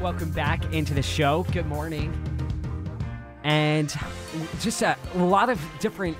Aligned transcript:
welcome 0.00 0.30
back 0.30 0.72
into 0.72 0.94
the 0.94 1.02
show. 1.02 1.44
Good 1.52 1.66
morning. 1.66 2.12
And 3.42 3.92
just 4.60 4.80
a 4.82 4.96
lot 5.16 5.50
of 5.50 5.60
different 5.80 6.16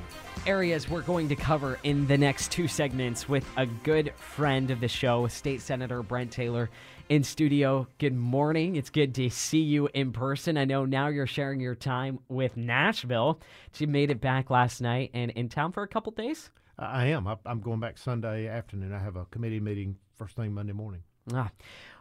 areas 0.46 0.88
we're 0.88 1.02
going 1.02 1.28
to 1.28 1.36
cover 1.36 1.78
in 1.84 2.06
the 2.08 2.18
next 2.18 2.50
two 2.50 2.66
segments 2.66 3.28
with 3.28 3.44
a 3.56 3.66
good 3.66 4.12
friend 4.16 4.72
of 4.72 4.80
the 4.80 4.88
show, 4.88 5.28
State 5.28 5.60
Senator 5.60 6.02
Brent 6.02 6.32
Taylor 6.32 6.70
in 7.08 7.22
studio. 7.22 7.86
Good 7.98 8.16
morning. 8.16 8.74
It's 8.74 8.90
good 8.90 9.14
to 9.14 9.30
see 9.30 9.62
you 9.62 9.88
in 9.94 10.10
person. 10.12 10.56
I 10.56 10.64
know 10.64 10.84
now 10.84 11.06
you're 11.06 11.26
sharing 11.28 11.60
your 11.60 11.76
time 11.76 12.18
with 12.28 12.56
Nashville. 12.56 13.40
You 13.76 13.86
made 13.86 14.10
it 14.10 14.20
back 14.20 14.50
last 14.50 14.80
night 14.80 15.10
and 15.14 15.30
in 15.32 15.48
town 15.48 15.70
for 15.70 15.84
a 15.84 15.88
couple 15.88 16.10
days? 16.12 16.50
I 16.78 17.06
am. 17.06 17.28
I'm 17.46 17.60
going 17.60 17.78
back 17.78 17.96
Sunday 17.96 18.48
afternoon. 18.48 18.92
I 18.92 18.98
have 18.98 19.14
a 19.14 19.24
committee 19.26 19.60
meeting 19.60 19.96
first 20.16 20.34
thing 20.34 20.52
Monday 20.52 20.72
morning. 20.72 21.02
Ah, 21.32 21.50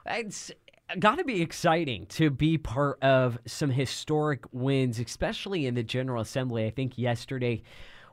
it's 0.06 0.52
got 1.00 1.18
to 1.18 1.24
be 1.24 1.42
exciting 1.42 2.06
to 2.08 2.30
be 2.30 2.58
part 2.58 3.02
of 3.04 3.38
some 3.46 3.70
historic 3.70 4.46
wins, 4.52 5.00
especially 5.00 5.66
in 5.66 5.76
the 5.76 5.84
General 5.84 6.22
Assembly. 6.22 6.66
I 6.66 6.70
think 6.70 6.98
yesterday 6.98 7.64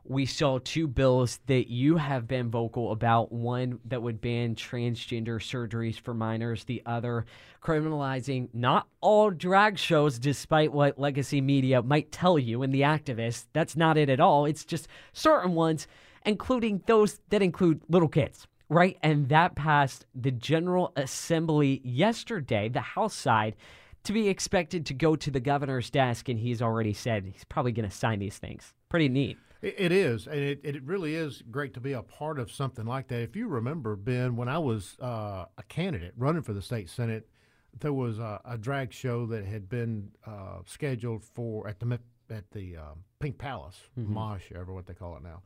we 0.07 0.27
saw 0.27 0.59
two 0.59 0.87
bills 0.87 1.41
that 1.47 1.71
you 1.71 1.97
have 1.97 2.29
been 2.29 2.51
vocal 2.51 2.93
about 2.93 3.33
one 3.33 3.79
that 3.87 4.03
would 4.03 4.21
ban 4.21 4.55
transgender 4.55 5.41
surgeries 5.41 5.99
for 5.99 6.13
minors, 6.13 6.65
the 6.65 6.83
other 6.85 7.25
criminalizing 7.63 8.49
not 8.53 8.87
all 9.01 9.31
drag 9.31 9.79
shows, 9.79 10.19
despite 10.19 10.73
what 10.73 10.99
legacy 10.99 11.41
media 11.41 11.81
might 11.81 12.13
tell 12.13 12.39
you 12.39 12.63
and 12.63 12.75
the 12.75 12.83
activists. 12.83 13.47
That's 13.55 13.77
not 13.77 13.97
it 13.97 14.11
at 14.11 14.21
all. 14.21 14.45
It's 14.45 14.65
just 14.65 14.89
certain 15.15 15.55
ones, 15.55 15.87
including 16.27 16.83
those 16.87 17.21
that 17.31 17.41
include 17.41 17.81
little 17.89 18.09
kids. 18.09 18.47
Right. 18.75 18.99
And 19.03 19.29
that 19.29 19.55
passed 19.55 20.07
the 20.15 20.31
General 20.31 20.93
Assembly 20.97 21.81
yesterday, 21.85 22.69
the 22.69 22.81
House 22.81 23.15
side, 23.15 23.55
to 24.03 24.13
be 24.13 24.29
expected 24.29 24.87
to 24.87 24.95
go 24.95 25.17
to 25.17 25.31
the 25.31 25.41
governor's 25.41 25.91
desk. 25.91 26.29
And 26.29 26.39
he's 26.39 26.61
already 26.61 26.93
said 26.93 27.25
he's 27.25 27.45
probably 27.45 27.73
going 27.73 27.89
to 27.89 27.95
sign 27.95 28.19
these 28.19 28.39
things. 28.39 28.75
Pretty 28.89 29.09
neat. 29.09 29.39
It 29.63 29.93
is, 29.93 30.27
and 30.27 30.39
it, 30.39 30.61
it 30.63 30.83
really 30.83 31.15
is 31.15 31.43
great 31.51 31.73
to 31.73 31.81
be 31.81 31.95
a 31.95 32.03
part 32.03 32.39
of 32.39 32.53
something 32.53 32.85
like 32.85 33.09
that. 33.09 33.23
If 33.23 33.35
you 33.35 33.49
remember, 33.49 33.97
Ben, 33.97 34.37
when 34.37 34.47
I 34.47 34.59
was 34.59 34.95
uh, 35.01 35.47
a 35.57 35.63
candidate 35.69 36.13
running 36.19 36.43
for 36.43 36.53
the 36.53 36.61
state 36.61 36.91
senate, 36.91 37.27
there 37.81 37.95
was 37.95 38.19
a, 38.19 38.43
a 38.45 38.59
drag 38.59 38.93
show 38.93 39.25
that 39.27 39.47
had 39.47 39.71
been 39.71 40.11
uh, 40.27 40.59
scheduled 40.67 41.25
for 41.25 41.67
at 41.67 41.81
the 41.81 41.99
at 42.29 42.51
the 42.51 42.77
uh, 42.77 42.95
Pink 43.21 43.39
Palace, 43.39 43.79
mm-hmm. 43.99 44.13
Mosh, 44.13 44.53
ever 44.55 44.71
what 44.71 44.85
they 44.85 44.93
call 44.93 45.17
it 45.17 45.23
now. 45.23 45.41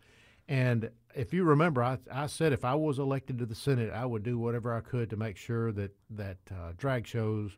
And 0.49 0.91
if 1.15 1.35
you 1.35 1.45
remember, 1.45 1.83
I, 1.83 1.99
I 2.11 2.27
said 2.27 2.53
if 2.53 2.65
I 2.65 2.75
was 2.75 2.99
elected 2.99 3.39
to 3.39 3.47
the 3.47 3.55
Senate, 3.55 3.93
I 3.93 4.07
would 4.07 4.23
do 4.23 4.39
whatever 4.39 4.75
I 4.75 4.81
could 4.81 5.11
to 5.11 5.17
make 5.17 5.37
sure 5.37 5.73
that 5.73 5.95
that 6.11 6.39
uh, 6.51 6.73
drag 6.77 7.07
shows, 7.07 7.57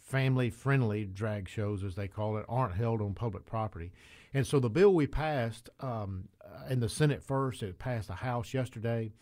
family 0.00 0.50
friendly 0.50 1.04
drag 1.04 1.48
shows 1.48 1.84
as 1.84 1.94
they 1.94 2.08
call 2.08 2.36
it, 2.36 2.46
aren't 2.48 2.74
held 2.74 3.00
on 3.00 3.14
public 3.14 3.46
property. 3.46 3.92
And 4.32 4.44
so 4.44 4.58
the 4.58 4.70
bill 4.70 4.92
we 4.92 5.06
passed 5.06 5.70
um, 5.78 6.28
uh, 6.44 6.66
in 6.68 6.80
the 6.80 6.88
Senate 6.88 7.22
first, 7.22 7.62
it 7.62 7.78
passed 7.78 8.08
the 8.08 8.14
House 8.14 8.52
yesterday. 8.52 9.12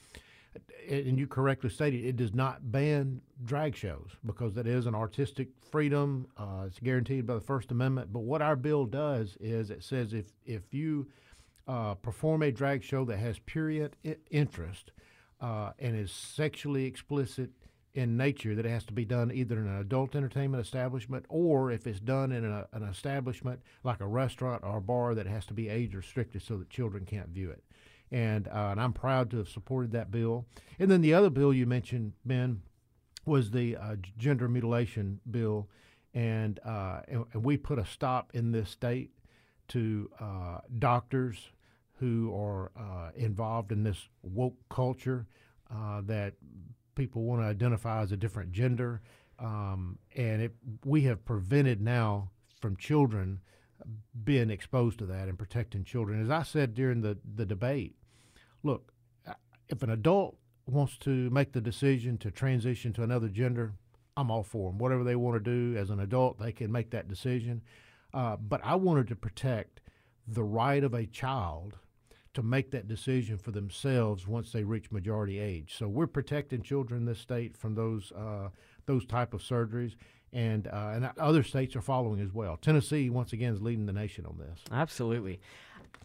And 0.88 1.18
you 1.18 1.26
correctly 1.26 1.70
stated 1.70 2.04
it 2.04 2.16
does 2.16 2.34
not 2.34 2.72
ban 2.72 3.22
drag 3.42 3.74
shows 3.74 4.10
because 4.24 4.52
that 4.54 4.66
is 4.66 4.84
an 4.86 4.94
artistic 4.94 5.48
freedom. 5.70 6.26
Uh, 6.36 6.64
it's 6.66 6.78
guaranteed 6.78 7.26
by 7.26 7.34
the 7.34 7.40
First 7.40 7.70
Amendment. 7.70 8.12
But 8.12 8.20
what 8.20 8.42
our 8.42 8.56
bill 8.56 8.84
does 8.84 9.36
is 9.40 9.70
it 9.70 9.82
says 9.82 10.12
if 10.12 10.26
if 10.44 10.74
you 10.74 11.08
uh, 11.66 11.94
perform 11.94 12.42
a 12.42 12.50
drag 12.50 12.82
show 12.82 13.04
that 13.04 13.18
has 13.18 13.38
prurient 13.38 13.94
interest 14.30 14.92
uh, 15.40 15.72
and 15.78 15.96
is 15.96 16.12
sexually 16.12 16.84
explicit 16.84 17.50
in 17.94 18.16
nature 18.16 18.54
that 18.54 18.64
it 18.64 18.70
has 18.70 18.84
to 18.84 18.92
be 18.92 19.04
done 19.04 19.30
either 19.32 19.58
in 19.58 19.66
an 19.66 19.78
adult 19.78 20.16
entertainment 20.16 20.64
establishment 20.64 21.26
or 21.28 21.70
if 21.70 21.86
it's 21.86 22.00
done 22.00 22.32
in 22.32 22.44
a, 22.44 22.66
an 22.72 22.82
establishment 22.84 23.60
like 23.84 24.00
a 24.00 24.06
restaurant 24.06 24.62
or 24.64 24.78
a 24.78 24.80
bar 24.80 25.14
that 25.14 25.26
has 25.26 25.44
to 25.44 25.52
be 25.52 25.68
age 25.68 25.94
restricted 25.94 26.42
so 26.42 26.56
that 26.56 26.70
children 26.70 27.04
can't 27.04 27.28
view 27.28 27.50
it. 27.50 27.62
And, 28.10 28.48
uh, 28.48 28.68
and 28.70 28.80
I'm 28.80 28.92
proud 28.92 29.30
to 29.30 29.38
have 29.38 29.48
supported 29.48 29.92
that 29.92 30.10
bill. 30.10 30.46
And 30.78 30.90
then 30.90 31.00
the 31.00 31.14
other 31.14 31.30
bill 31.30 31.52
you 31.52 31.66
mentioned, 31.66 32.12
Ben, 32.24 32.62
was 33.24 33.50
the 33.50 33.76
uh, 33.76 33.96
gender 34.18 34.48
mutilation 34.48 35.20
bill. 35.30 35.68
And, 36.14 36.60
uh, 36.64 37.00
and, 37.08 37.24
and, 37.32 37.44
we 37.44 37.56
put 37.56 37.78
a 37.78 37.86
stop 37.86 38.30
in 38.34 38.52
this 38.52 38.68
state 38.68 39.12
to 39.72 40.10
uh, 40.20 40.58
doctors 40.78 41.50
who 41.98 42.34
are 42.34 42.72
uh, 42.76 43.10
involved 43.16 43.72
in 43.72 43.84
this 43.84 44.08
woke 44.22 44.56
culture 44.68 45.26
uh, 45.72 46.00
that 46.02 46.34
people 46.94 47.22
want 47.22 47.40
to 47.40 47.46
identify 47.46 48.02
as 48.02 48.12
a 48.12 48.16
different 48.16 48.52
gender, 48.52 49.00
um, 49.38 49.98
and 50.16 50.42
it, 50.42 50.52
we 50.84 51.02
have 51.02 51.24
prevented 51.24 51.80
now 51.80 52.30
from 52.60 52.76
children 52.76 53.40
being 54.24 54.50
exposed 54.50 54.98
to 54.98 55.06
that 55.06 55.28
and 55.28 55.38
protecting 55.38 55.84
children. 55.84 56.22
As 56.22 56.30
I 56.30 56.42
said 56.42 56.74
during 56.74 57.00
the, 57.00 57.18
the 57.34 57.46
debate, 57.46 57.96
look, 58.62 58.92
if 59.68 59.82
an 59.82 59.90
adult 59.90 60.36
wants 60.66 60.96
to 60.98 61.30
make 61.30 61.52
the 61.52 61.60
decision 61.60 62.18
to 62.18 62.30
transition 62.30 62.92
to 62.92 63.02
another 63.02 63.28
gender, 63.28 63.72
I'm 64.16 64.30
all 64.30 64.42
for 64.42 64.70
them. 64.70 64.78
Whatever 64.78 65.04
they 65.04 65.16
want 65.16 65.42
to 65.42 65.50
do 65.50 65.78
as 65.78 65.90
an 65.90 66.00
adult, 66.00 66.38
they 66.38 66.52
can 66.52 66.70
make 66.70 66.90
that 66.90 67.08
decision. 67.08 67.62
Uh, 68.14 68.36
but 68.36 68.60
I 68.64 68.74
wanted 68.74 69.08
to 69.08 69.16
protect 69.16 69.80
the 70.26 70.42
right 70.42 70.82
of 70.84 70.94
a 70.94 71.06
child 71.06 71.78
to 72.34 72.42
make 72.42 72.70
that 72.70 72.88
decision 72.88 73.36
for 73.36 73.50
themselves 73.50 74.26
once 74.26 74.52
they 74.52 74.64
reach 74.64 74.90
majority 74.90 75.38
age. 75.38 75.74
So 75.76 75.88
we're 75.88 76.06
protecting 76.06 76.62
children 76.62 77.00
in 77.00 77.06
this 77.06 77.18
state 77.18 77.56
from 77.56 77.74
those 77.74 78.12
uh, 78.12 78.48
those 78.86 79.04
type 79.06 79.34
of 79.34 79.42
surgeries, 79.42 79.94
and 80.32 80.66
uh, 80.66 80.92
and 80.94 81.10
other 81.18 81.42
states 81.42 81.76
are 81.76 81.82
following 81.82 82.20
as 82.20 82.32
well. 82.32 82.56
Tennessee 82.56 83.10
once 83.10 83.32
again 83.32 83.54
is 83.54 83.62
leading 83.62 83.86
the 83.86 83.92
nation 83.92 84.26
on 84.26 84.38
this. 84.38 84.60
Absolutely, 84.70 85.40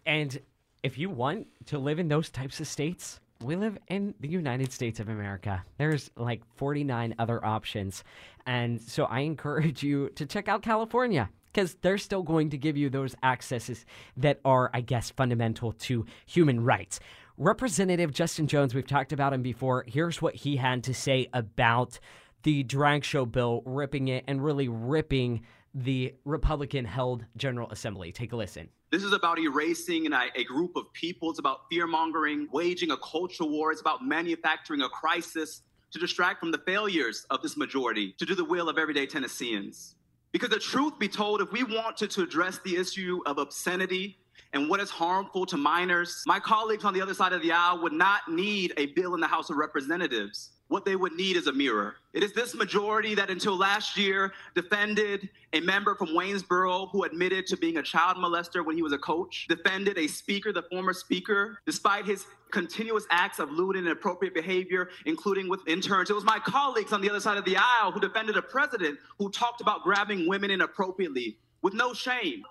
and 0.05 0.39
if 0.83 0.97
you 0.97 1.09
want 1.09 1.47
to 1.67 1.79
live 1.79 1.99
in 1.99 2.07
those 2.07 2.29
types 2.29 2.59
of 2.59 2.67
states. 2.67 3.19
We 3.43 3.55
live 3.55 3.77
in 3.87 4.15
the 4.19 4.27
United 4.27 4.71
States 4.71 4.99
of 4.99 5.09
America. 5.09 5.63
There's 5.77 6.09
like 6.15 6.41
49 6.55 7.13
other 7.19 7.45
options. 7.45 8.03
And 8.47 8.81
so 8.81 9.03
I 9.05 9.19
encourage 9.19 9.83
you 9.83 10.09
to 10.15 10.25
check 10.25 10.47
out 10.47 10.63
California 10.63 11.29
because 11.51 11.75
they're 11.81 11.97
still 11.97 12.23
going 12.23 12.49
to 12.51 12.57
give 12.57 12.77
you 12.77 12.89
those 12.89 13.15
accesses 13.23 13.85
that 14.15 14.39
are, 14.45 14.69
I 14.73 14.81
guess, 14.81 15.09
fundamental 15.11 15.73
to 15.73 16.05
human 16.25 16.63
rights. 16.63 16.99
Representative 17.37 18.11
Justin 18.11 18.47
Jones, 18.47 18.73
we've 18.73 18.87
talked 18.87 19.13
about 19.13 19.33
him 19.33 19.43
before. 19.43 19.85
Here's 19.87 20.21
what 20.21 20.35
he 20.35 20.55
had 20.55 20.83
to 20.85 20.93
say 20.93 21.27
about 21.33 21.99
the 22.43 22.63
drag 22.63 23.03
show 23.03 23.25
bill, 23.25 23.61
ripping 23.65 24.07
it 24.07 24.23
and 24.27 24.43
really 24.43 24.67
ripping 24.67 25.41
the 25.73 26.15
Republican 26.25 26.85
held 26.85 27.25
General 27.35 27.69
Assembly. 27.69 28.11
Take 28.11 28.33
a 28.33 28.35
listen. 28.35 28.69
This 28.89 29.03
is 29.03 29.13
about 29.13 29.37
erasing 29.37 30.11
a, 30.11 30.27
a 30.35 30.43
group 30.45 30.75
of 30.75 30.91
people. 30.93 31.29
It's 31.29 31.39
about 31.39 31.69
fear 31.69 31.85
mongering, 31.85 32.47
waging 32.51 32.91
a 32.91 32.97
culture 32.97 33.45
war. 33.45 33.71
It's 33.71 33.81
about 33.81 34.03
manufacturing 34.03 34.81
a 34.81 34.89
crisis 34.89 35.61
to 35.91 35.99
distract 35.99 36.39
from 36.39 36.51
the 36.51 36.57
failures 36.59 37.25
of 37.29 37.41
this 37.41 37.57
majority, 37.57 38.13
to 38.17 38.25
do 38.25 38.33
the 38.33 38.45
will 38.45 38.69
of 38.69 38.77
everyday 38.77 39.05
Tennesseans. 39.05 39.95
Because 40.37 40.53
the 40.53 40.59
truth 40.59 40.99
be 40.99 41.07
told, 41.07 41.41
if 41.41 41.51
we 41.51 41.63
wanted 41.63 42.11
to 42.11 42.21
address 42.21 42.59
the 42.63 42.75
issue 42.75 43.21
of 43.25 43.39
obscenity 43.39 44.19
and 44.53 44.69
what 44.69 44.79
is 44.79 44.91
harmful 44.91 45.47
to 45.47 45.57
minors, 45.57 46.21
my 46.27 46.39
colleagues 46.39 46.85
on 46.85 46.93
the 46.93 47.01
other 47.01 47.15
side 47.15 47.33
of 47.33 47.41
the 47.41 47.51
aisle 47.51 47.81
would 47.81 47.91
not 47.91 48.21
need 48.29 48.71
a 48.77 48.85
bill 48.85 49.15
in 49.15 49.19
the 49.19 49.25
House 49.25 49.49
of 49.49 49.57
Representatives. 49.57 50.51
What 50.69 50.83
they 50.83 50.97
would 50.97 51.13
need 51.13 51.37
is 51.37 51.47
a 51.47 51.53
mirror. 51.53 51.95
It 52.13 52.23
is 52.23 52.33
this 52.33 52.53
majority 52.53 53.15
that 53.15 53.29
until 53.29 53.57
last 53.57 53.95
year 53.95 54.33
defended 54.53 55.29
a 55.53 55.61
member 55.61 55.95
from 55.95 56.09
Waynesboro 56.09 56.89
who 56.89 57.03
admitted 57.03 57.47
to 57.47 57.57
being 57.57 57.77
a 57.77 57.83
child 57.83 58.17
molester 58.17 58.65
when 58.65 58.75
he 58.75 58.81
was 58.81 58.91
a 58.91 58.97
coach, 58.97 59.45
defended 59.47 59.97
a 59.97 60.07
speaker, 60.07 60.51
the 60.51 60.63
former 60.63 60.91
speaker, 60.91 61.59
despite 61.65 62.05
his 62.05 62.25
continuous 62.51 63.05
acts 63.09 63.39
of 63.39 63.49
lewd 63.49 63.77
and 63.77 63.87
inappropriate 63.87 64.33
behavior, 64.33 64.89
including 65.05 65.47
with 65.47 65.65
interns. 65.67 66.09
It 66.09 66.15
was 66.15 66.25
my 66.25 66.39
colleagues 66.39 66.91
on 66.91 66.99
the 66.99 67.09
other 67.09 67.21
side 67.21 67.37
of 67.37 67.45
the 67.45 67.55
aisle 67.57 67.91
who 67.91 68.01
defended 68.01 68.35
a 68.35 68.41
president 68.41 68.99
who 69.19 69.29
talked 69.29 69.61
about 69.61 69.83
grabbing 69.83 70.27
women 70.27 70.51
inappropriately 70.51 71.37
with 71.61 71.73
no 71.73 71.93
shame. 71.93 72.43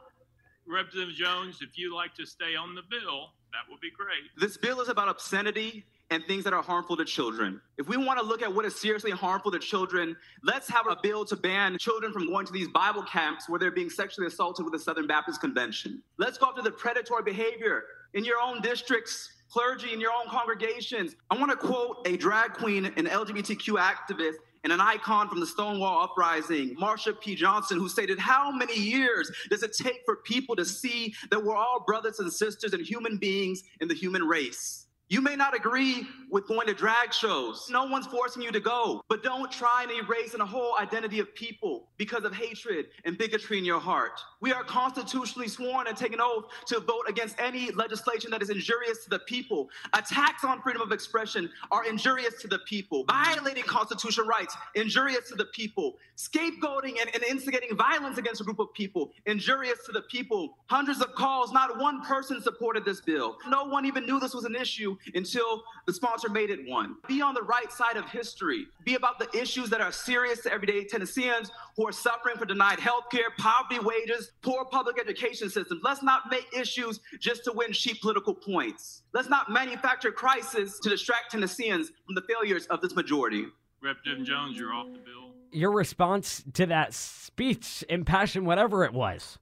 Representative 0.67 1.15
Jones, 1.15 1.59
if 1.61 1.77
you'd 1.79 1.95
like 1.95 2.15
to 2.15 2.25
stay 2.25 2.57
on 2.57 2.75
the 2.75 2.83
bill, 2.91 3.33
that 3.53 3.71
would 3.71 3.81
be 3.81 3.91
great. 3.91 4.31
This 4.39 4.57
bill 4.57 4.81
is 4.81 4.89
about 4.89 5.09
obscenity 5.09 5.85
and 6.11 6.25
things 6.27 6.45
that 6.45 6.53
are 6.53 6.63
harmful 6.63 6.97
to 6.97 7.05
children. 7.05 7.61
If 7.79 7.89
we 7.89 7.97
want 7.97 8.21
to 8.21 8.25
look 8.25 8.43
at 8.43 8.53
what 8.53 8.65
is 8.65 8.77
seriously 8.77 9.11
harmful 9.11 9.51
to 9.51 9.59
children, 9.59 10.17
let's 10.43 10.69
have 10.69 10.87
a 10.87 10.97
bill 11.03 11.25
to 11.27 11.37
ban 11.37 11.77
children 11.79 12.13
from 12.13 12.27
going 12.29 12.47
to 12.47 12.53
these 12.53 12.69
Bible 12.69 13.03
camps 13.03 13.49
where 13.49 13.59
they're 13.59 13.73
being 13.73 13.91
sexually 13.91 14.27
assaulted 14.27 14.65
with 14.65 14.73
the 14.73 14.79
Southern 14.79 15.07
Baptist 15.07 15.41
Convention. 15.41 16.03
Let's 16.19 16.39
go 16.39 16.47
after 16.47 16.63
the 16.63 16.71
predatory 16.71 17.23
behavior 17.25 17.85
in 18.15 18.25
your 18.25 18.41
own 18.41 18.61
districts, 18.63 19.31
clergy 19.51 19.93
in 19.93 20.01
your 20.01 20.13
own 20.13 20.29
congregations. 20.29 21.17
I 21.31 21.39
want 21.39 21.51
to 21.51 21.57
quote 21.57 22.07
a 22.07 22.17
drag 22.17 22.53
queen, 22.53 22.87
an 22.87 23.07
LGBTQ 23.07 23.79
activist, 23.79 24.37
and 24.65 24.73
an 24.73 24.81
icon 24.81 25.29
from 25.29 25.39
the 25.39 25.47
Stonewall 25.47 26.03
Uprising, 26.03 26.75
Marsha 26.75 27.21
P. 27.21 27.37
Johnson, 27.37 27.79
who 27.79 27.89
stated, 27.89 28.19
How 28.19 28.51
many 28.51 28.77
years 28.77 29.31
does 29.49 29.63
it 29.63 29.73
take 29.81 30.01
for 30.05 30.17
people 30.17 30.57
to 30.57 30.65
see 30.65 31.15
that 31.31 31.45
we're 31.45 31.55
all 31.55 31.85
brothers 31.87 32.19
and 32.19 32.33
sisters 32.33 32.73
and 32.73 32.85
human 32.85 33.17
beings 33.17 33.63
in 33.81 33.87
the 33.87 33.95
human 33.95 34.25
race? 34.25 34.86
You 35.09 35.21
may 35.21 35.37
not 35.37 35.55
agree 35.55 36.05
with 36.31 36.49
going 36.49 36.67
to 36.67 36.75
drag 36.75 37.15
shows. 37.15 37.69
No 37.71 37.85
one's 37.85 38.09
forcing 38.09 38.43
you 38.43 38.51
to 38.51 38.59
go, 38.59 39.01
but 39.09 39.23
don't 39.23 39.53
try 39.53 39.85
and 39.85 39.93
erase 39.93 40.35
a 40.35 40.45
whole 40.45 40.77
identity 40.81 41.21
of 41.21 41.33
people 41.37 41.87
because 41.97 42.25
of 42.25 42.35
hatred 42.35 42.87
and 43.05 43.17
bigotry 43.17 43.59
in 43.59 43.65
your 43.65 43.79
heart. 43.79 44.21
We 44.41 44.53
are 44.53 44.65
constitutionally 44.65 45.47
sworn 45.47 45.87
and 45.87 45.97
taken 45.97 46.21
oath 46.21 46.47
to 46.67 46.81
vote 46.81 47.05
against 47.09 47.37
any 47.39 47.71
legislation 47.71 48.33
that 48.33 48.43
is 48.43 48.51
injurious 48.51 49.05
to 49.05 49.11
the 49.11 49.21
people. 49.21 49.71
Attacks 49.93 50.43
on 50.43 50.61
freedom 50.61 50.83
of 50.83 50.91
expression 50.91 51.49
are 51.71 51.87
injurious 51.87 52.41
to 52.43 52.49
the 52.49 52.59
people. 52.67 53.05
Violating 53.05 53.63
constitutional 53.63 54.27
rights, 54.27 54.57
injurious 54.75 55.29
to 55.29 55.37
the 55.37 55.47
people. 55.47 55.97
Scapegoating 56.17 57.01
and, 57.01 57.15
and 57.15 57.23
instigating 57.23 57.77
violence 57.77 58.19
against 58.19 58.41
a 58.41 58.45
group 58.45 58.59
of 58.59 58.73
people, 58.75 59.13
injurious 59.27 59.85
to 59.87 59.93
the 59.93 60.03
people. 60.03 60.57
Hundreds 60.67 61.01
of 61.01 61.15
calls, 61.15 61.53
not 61.53 61.79
one 61.79 62.03
person 62.03 62.43
supported 62.43 62.85
this 62.85 63.01
bill. 63.01 63.37
No 63.49 63.65
one 63.65 63.87
even 63.87 64.05
knew 64.05 64.19
this 64.19 64.35
was 64.35 64.45
an 64.45 64.57
issue 64.57 64.96
until 65.15 65.63
the 65.87 65.93
sponsor 65.93 66.29
made 66.29 66.51
it 66.51 66.67
one. 66.67 66.97
Be 67.07 67.21
on 67.21 67.35
the 67.35 67.43
right 67.43 67.71
side 67.71 67.97
of 67.97 68.09
history. 68.09 68.67
Be 68.85 68.95
about 68.95 69.19
the 69.19 69.29
issues 69.39 69.71
that 69.71 69.81
are 69.81 69.93
serious 69.93 70.43
to 70.43 70.53
everyday 70.53 70.85
Tennesseans 70.85 71.51
who 71.77 71.87
are 71.87 71.93
suffering 71.93 72.37
for 72.37 72.45
denied 72.45 72.81
health 72.81 73.05
care, 73.11 73.31
poverty 73.39 73.79
wages, 73.81 74.33
poor 74.43 74.65
public 74.65 75.01
education 75.01 75.49
systems. 75.51 75.81
Let's 75.85 76.03
not 76.03 76.31
make 76.31 76.47
issues 76.57 77.01
just 77.21 77.45
to 77.45 77.53
win 77.53 77.73
cheap 77.73 78.01
political 78.01 78.35
points. 78.35 79.03
Let's 79.13 79.29
not 79.29 79.51
manufacture 79.51 80.13
crisis 80.13 80.79
to 80.81 80.89
distract 80.89 81.33
Tennesseans 81.33 81.91
from 82.05 82.15
the 82.15 82.23
failures 82.23 82.67
of 82.67 82.81
this 82.81 82.95
majority. 82.95 83.47
Representative 83.83 84.27
Jones, 84.27 84.57
you're 84.59 84.73
off 84.73 84.87
the 84.87 84.99
bill. 84.99 85.31
Your 85.53 85.71
response 85.71 86.43
to 86.55 86.67
that 86.67 86.93
speech, 86.93 87.85
impassioned, 87.89 88.47
whatever 88.47 88.85
it 88.85 88.93
was. 88.93 89.39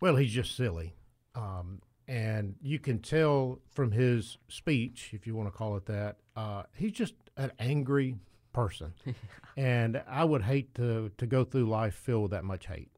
Well, 0.00 0.16
he's 0.16 0.32
just 0.32 0.54
silly. 0.56 0.94
Um, 1.34 1.80
and 2.08 2.54
you 2.62 2.78
can 2.78 3.00
tell 3.00 3.60
from 3.70 3.92
his 3.92 4.38
speech, 4.48 5.10
if 5.12 5.26
you 5.26 5.34
want 5.34 5.48
to 5.48 5.56
call 5.56 5.76
it 5.76 5.86
that, 5.86 6.16
uh, 6.36 6.62
he's 6.74 6.92
just 6.92 7.14
an 7.36 7.52
angry 7.58 8.16
person. 8.52 8.92
and 9.56 10.02
I 10.08 10.24
would 10.24 10.42
hate 10.42 10.74
to, 10.76 11.10
to 11.18 11.26
go 11.26 11.44
through 11.44 11.68
life 11.68 11.94
filled 11.94 12.22
with 12.22 12.30
that 12.32 12.44
much 12.44 12.66
hate. 12.66 12.90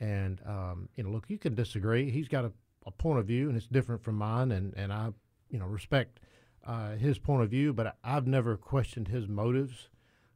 And, 0.00 0.40
um, 0.46 0.88
you 0.94 1.02
know, 1.02 1.10
look, 1.10 1.24
you 1.28 1.38
can 1.38 1.54
disagree. 1.54 2.10
He's 2.10 2.28
got 2.28 2.44
a, 2.44 2.52
a, 2.86 2.90
point 2.90 3.18
of 3.18 3.26
view, 3.26 3.48
and 3.48 3.56
it's 3.56 3.66
different 3.66 4.02
from 4.02 4.16
mine, 4.16 4.52
and, 4.52 4.72
and 4.76 4.92
I, 4.92 5.10
you 5.50 5.58
know, 5.58 5.66
respect 5.66 6.20
uh, 6.64 6.96
his 6.96 7.18
point 7.18 7.42
of 7.42 7.50
view, 7.50 7.72
but 7.72 7.96
I've 8.04 8.26
never 8.26 8.56
questioned 8.56 9.08
his 9.08 9.26
motives 9.26 9.88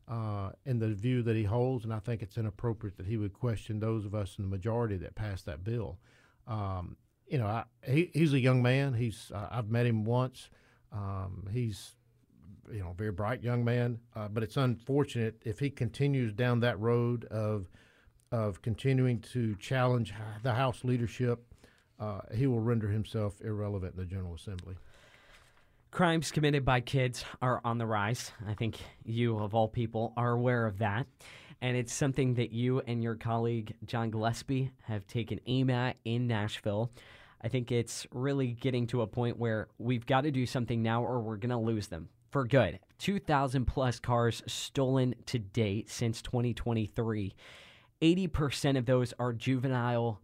uh, 0.08 0.50
in 0.64 0.78
the 0.78 0.88
view 0.88 1.22
that 1.22 1.36
he 1.36 1.44
holds, 1.44 1.84
and 1.84 1.92
I 1.92 1.98
think 1.98 2.22
it's 2.22 2.36
inappropriate 2.36 2.96
that 2.96 3.06
he 3.06 3.16
would 3.16 3.34
question 3.34 3.78
those 3.78 4.04
of 4.04 4.14
us 4.14 4.36
in 4.38 4.44
the 4.44 4.50
majority 4.50 4.96
that 4.96 5.14
passed 5.14 5.46
that 5.46 5.62
bill. 5.62 5.98
Um, 6.48 6.96
you 7.32 7.38
know, 7.38 7.46
I, 7.46 7.64
he, 7.82 8.10
he's 8.12 8.34
a 8.34 8.38
young 8.38 8.62
man. 8.62 8.92
He's 8.92 9.32
uh, 9.34 9.48
I've 9.50 9.70
met 9.70 9.86
him 9.86 10.04
once. 10.04 10.50
Um, 10.92 11.48
he's 11.50 11.94
you 12.70 12.80
know 12.80 12.94
very 12.96 13.10
bright 13.10 13.42
young 13.42 13.64
man, 13.64 13.98
uh, 14.14 14.28
but 14.28 14.42
it's 14.42 14.58
unfortunate 14.58 15.40
if 15.42 15.58
he 15.58 15.70
continues 15.70 16.34
down 16.34 16.60
that 16.60 16.78
road 16.78 17.24
of 17.24 17.70
of 18.30 18.60
continuing 18.60 19.20
to 19.32 19.56
challenge 19.56 20.12
the 20.42 20.52
House 20.52 20.84
leadership. 20.84 21.42
Uh, 21.98 22.20
he 22.34 22.46
will 22.46 22.60
render 22.60 22.88
himself 22.88 23.40
irrelevant 23.40 23.94
in 23.94 24.00
the 24.00 24.06
General 24.06 24.34
Assembly. 24.34 24.74
Crimes 25.90 26.30
committed 26.32 26.64
by 26.64 26.80
kids 26.80 27.24
are 27.40 27.62
on 27.64 27.78
the 27.78 27.86
rise. 27.86 28.32
I 28.46 28.54
think 28.54 28.78
you, 29.04 29.38
of 29.38 29.54
all 29.54 29.68
people, 29.68 30.12
are 30.16 30.32
aware 30.32 30.66
of 30.66 30.78
that. 30.78 31.06
And 31.60 31.76
it's 31.76 31.92
something 31.92 32.34
that 32.34 32.50
you 32.50 32.80
and 32.80 33.02
your 33.02 33.14
colleague, 33.14 33.74
John 33.86 34.10
Gillespie, 34.10 34.72
have 34.82 35.06
taken 35.06 35.38
aim 35.46 35.70
at 35.70 35.96
in 36.04 36.26
Nashville. 36.26 36.90
I 37.42 37.48
think 37.48 37.72
it's 37.72 38.06
really 38.12 38.48
getting 38.48 38.86
to 38.88 39.02
a 39.02 39.06
point 39.06 39.38
where 39.38 39.68
we've 39.78 40.06
got 40.06 40.22
to 40.22 40.30
do 40.30 40.46
something 40.46 40.82
now 40.82 41.04
or 41.04 41.20
we're 41.20 41.36
going 41.36 41.50
to 41.50 41.58
lose 41.58 41.88
them 41.88 42.08
for 42.30 42.44
good. 42.46 42.78
2,000 42.98 43.66
plus 43.66 43.98
cars 43.98 44.42
stolen 44.46 45.14
to 45.26 45.38
date 45.38 45.90
since 45.90 46.22
2023. 46.22 47.34
80% 48.00 48.78
of 48.78 48.86
those 48.86 49.12
are 49.18 49.32
juvenile 49.32 50.20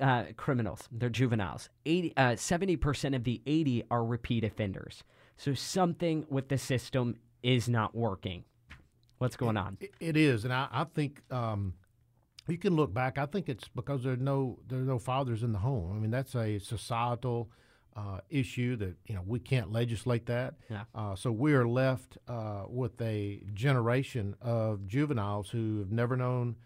uh, 0.00 0.24
criminals. 0.36 0.88
They're 0.90 1.10
juveniles. 1.10 1.68
80, 1.86 2.16
uh, 2.16 2.22
70% 2.30 3.14
of 3.14 3.24
the 3.24 3.42
80 3.46 3.84
are 3.90 4.04
repeat 4.04 4.44
offenders. 4.44 5.04
So 5.36 5.54
something 5.54 6.26
with 6.28 6.48
the 6.48 6.58
system 6.58 7.16
is 7.42 7.68
not 7.68 7.94
working. 7.94 8.44
What's 9.18 9.36
going 9.36 9.56
on? 9.56 9.76
it, 9.80 9.92
it 10.00 10.16
is, 10.16 10.44
and 10.44 10.52
I, 10.52 10.66
I 10.72 10.84
think 10.84 11.22
um, 11.30 11.74
you 12.48 12.58
can 12.58 12.74
look 12.74 12.92
back. 12.92 13.18
I 13.18 13.26
think 13.26 13.48
it's 13.48 13.68
because 13.68 14.04
there 14.04 14.14
are 14.14 14.16
no 14.16 14.58
there 14.68 14.78
are 14.78 14.84
no 14.84 14.98
fathers 14.98 15.42
in 15.42 15.52
the 15.52 15.58
home. 15.58 15.92
I 15.92 15.98
mean, 16.00 16.10
that's 16.10 16.34
a 16.34 16.58
societal 16.58 17.50
uh, 17.94 18.20
issue 18.30 18.76
that 18.76 18.96
you 19.06 19.14
know 19.14 19.22
we 19.26 19.38
can't 19.38 19.70
legislate 19.70 20.26
that. 20.26 20.54
Yeah. 20.70 20.84
Uh, 20.94 21.14
so 21.14 21.30
we 21.30 21.52
are 21.54 21.66
left 21.66 22.18
uh, 22.28 22.64
with 22.68 23.00
a 23.00 23.42
generation 23.52 24.34
of 24.40 24.86
juveniles 24.86 25.50
who 25.50 25.80
have 25.80 25.92
never 25.92 26.16
known 26.16 26.56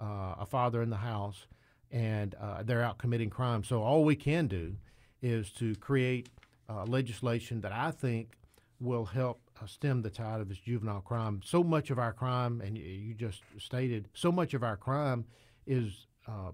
uh, 0.00 0.34
a 0.40 0.46
father 0.46 0.82
in 0.82 0.90
the 0.90 0.96
house 0.96 1.46
and 1.92 2.34
uh, 2.40 2.62
they're 2.62 2.82
out 2.82 2.98
committing 2.98 3.30
crime. 3.30 3.62
So 3.62 3.82
all 3.82 4.04
we 4.04 4.16
can 4.16 4.46
do 4.46 4.76
is 5.20 5.50
to 5.52 5.74
create 5.76 6.30
uh, 6.68 6.84
legislation 6.84 7.60
that 7.60 7.72
I 7.72 7.90
think 7.90 8.32
will 8.80 9.04
help 9.04 9.41
stem 9.66 10.02
the 10.02 10.10
tide 10.10 10.40
of 10.40 10.48
this 10.48 10.58
juvenile 10.58 11.00
crime. 11.00 11.40
So 11.44 11.62
much 11.62 11.90
of 11.90 11.98
our 11.98 12.12
crime, 12.12 12.60
and 12.60 12.76
you 12.76 13.14
just 13.14 13.42
stated, 13.58 14.08
so 14.14 14.32
much 14.32 14.54
of 14.54 14.62
our 14.62 14.76
crime 14.76 15.24
is 15.66 16.06
uh, 16.26 16.52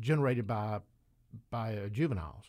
generated 0.00 0.46
by 0.46 0.80
by 1.50 1.76
uh, 1.76 1.88
juveniles. 1.88 2.44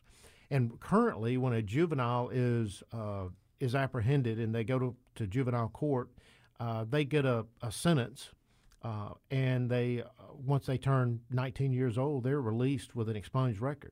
And 0.50 0.80
currently, 0.80 1.38
when 1.38 1.54
a 1.54 1.62
juvenile 1.62 2.30
is 2.32 2.84
uh, 2.94 3.26
is 3.60 3.76
apprehended 3.76 4.40
and 4.40 4.54
they 4.54 4.64
go 4.64 4.80
to, 4.80 4.96
to 5.16 5.28
juvenile 5.28 5.70
court, 5.70 6.10
they 6.90 7.04
get 7.06 7.26
a, 7.26 7.46
a 7.62 7.72
sentence 7.72 8.30
uh, 8.84 9.10
and 9.32 9.70
they, 9.70 10.02
uh, 10.02 10.06
once 10.46 10.66
they 10.66 10.78
turn 10.78 11.20
19 11.32 11.74
years 11.74 11.98
old, 11.98 12.24
they're 12.24 12.42
released 12.42 12.96
with 12.96 13.10
an 13.10 13.16
expunged 13.16 13.60
record. 13.60 13.92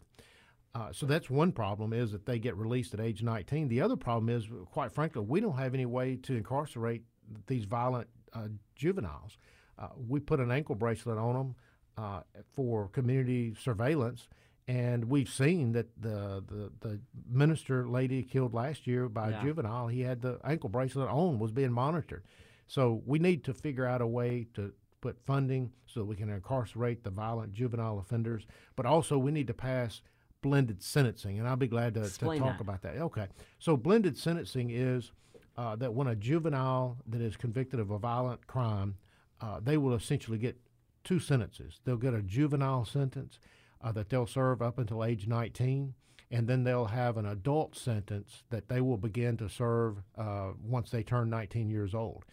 Uh, 0.75 0.91
so 0.91 1.05
that's 1.05 1.29
one 1.29 1.53
problem 1.53 1.93
is 1.93 2.11
that 2.11 2.25
they 2.25 2.37
get 2.37 2.55
released 2.57 2.93
at 2.93 2.99
age 2.99 3.23
19. 3.23 3.69
The 3.69 3.79
other 3.79 3.95
problem 3.95 4.27
is, 4.27 4.45
quite 4.71 4.91
frankly, 4.91 5.21
we 5.21 5.39
don't 5.39 5.57
have 5.57 5.73
any 5.73 5.85
way 5.85 6.17
to 6.23 6.35
incarcerate 6.35 7.03
these 7.47 7.63
violent 7.63 8.09
uh, 8.33 8.49
juveniles. 8.75 9.37
Uh, 9.79 9.87
we 9.95 10.19
put 10.19 10.41
an 10.41 10.51
ankle 10.51 10.75
bracelet 10.75 11.17
on 11.17 11.33
them 11.33 11.55
uh, 11.97 12.21
for 12.53 12.89
community 12.89 13.55
surveillance, 13.57 14.27
and 14.67 15.05
we've 15.05 15.29
seen 15.29 15.71
that 15.71 15.87
the, 16.01 16.43
the, 16.45 16.71
the 16.81 16.99
minister 17.25 17.87
lady 17.87 18.21
killed 18.21 18.53
last 18.53 18.85
year 18.85 19.07
by 19.07 19.29
yeah. 19.29 19.39
a 19.39 19.43
juvenile, 19.43 19.87
he 19.87 20.01
had 20.01 20.21
the 20.21 20.39
ankle 20.43 20.69
bracelet 20.69 21.07
on, 21.07 21.39
was 21.39 21.53
being 21.53 21.71
monitored. 21.71 22.25
So 22.67 23.01
we 23.05 23.17
need 23.17 23.45
to 23.45 23.53
figure 23.53 23.85
out 23.85 24.01
a 24.01 24.07
way 24.07 24.47
to 24.55 24.73
put 24.99 25.23
funding 25.25 25.71
so 25.85 26.01
that 26.01 26.05
we 26.05 26.15
can 26.17 26.29
incarcerate 26.29 27.03
the 27.03 27.11
violent 27.11 27.53
juvenile 27.53 27.99
offenders, 27.99 28.45
but 28.75 28.85
also 28.85 29.17
we 29.17 29.31
need 29.31 29.47
to 29.47 29.53
pass 29.53 30.01
blended 30.45 30.83
sentencing, 30.83 31.39
and 31.39 31.47
I'll 31.47 31.55
be 31.55 31.67
glad 31.67 31.95
to, 31.95 32.07
to 32.07 32.19
talk 32.19 32.37
that. 32.39 32.61
about 32.61 32.83
that. 32.83 32.97
Okay, 32.97 33.25
so 33.57 33.75
blended 33.75 34.15
sentencing 34.15 34.69
is 34.69 35.11
uh, 35.57 35.75
that 35.77 35.91
when 35.91 36.07
a 36.07 36.15
juvenile 36.15 36.97
that 37.07 37.19
is 37.19 37.35
convicted 37.35 37.79
of 37.79 37.89
a 37.89 37.97
violent 37.97 38.45
crime, 38.45 38.95
uh, 39.41 39.59
they 39.59 39.75
will 39.75 39.95
essentially 39.95 40.37
get 40.37 40.55
two 41.03 41.19
sentences. 41.19 41.79
They'll 41.83 41.97
get 41.97 42.13
a 42.13 42.21
juvenile 42.21 42.85
sentence 42.85 43.39
uh, 43.81 43.91
that 43.93 44.09
they'll 44.09 44.27
serve 44.27 44.61
up 44.61 44.77
until 44.77 45.03
age 45.03 45.25
19, 45.25 45.95
and 46.29 46.47
then 46.47 46.63
they'll 46.63 46.85
have 46.85 47.17
an 47.17 47.25
adult 47.25 47.75
sentence 47.75 48.43
that 48.51 48.69
they 48.69 48.81
will 48.81 48.97
begin 48.97 49.37
to 49.37 49.49
serve 49.49 49.97
uh, 50.15 50.51
once 50.63 50.91
they 50.91 51.01
turn 51.01 51.31
19 51.31 51.71
years 51.71 51.95
old. 51.95 52.23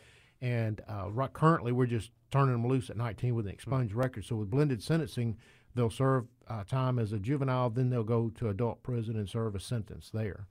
And 0.43 0.83
uh, 0.87 1.11
right, 1.11 1.33
currently, 1.33 1.73
we're 1.73 1.87
just 1.87 2.11
turning 2.31 2.53
them 2.53 2.67
loose 2.67 2.91
at 2.91 2.97
19 2.99 3.35
with 3.35 3.47
an 3.47 3.53
expunged 3.53 3.95
record. 3.95 4.27
So 4.27 4.37
with 4.37 4.51
blended 4.51 4.83
sentencing, 4.83 5.39
they'll 5.75 5.91
serve 5.91 6.27
uh, 6.49 6.65
time 6.65 6.99
as 6.99 7.13
a 7.13 7.19
juvenile, 7.19 7.71
then 7.71 7.91
they'll 7.91 8.05
go 8.05 8.31
to 8.31 8.49
adult 8.49 8.83
prison 8.83 9.17
and 9.17 9.29
serve 9.29 9.55
a 9.55 9.61
sentence 9.61 10.11
there. 10.13 10.47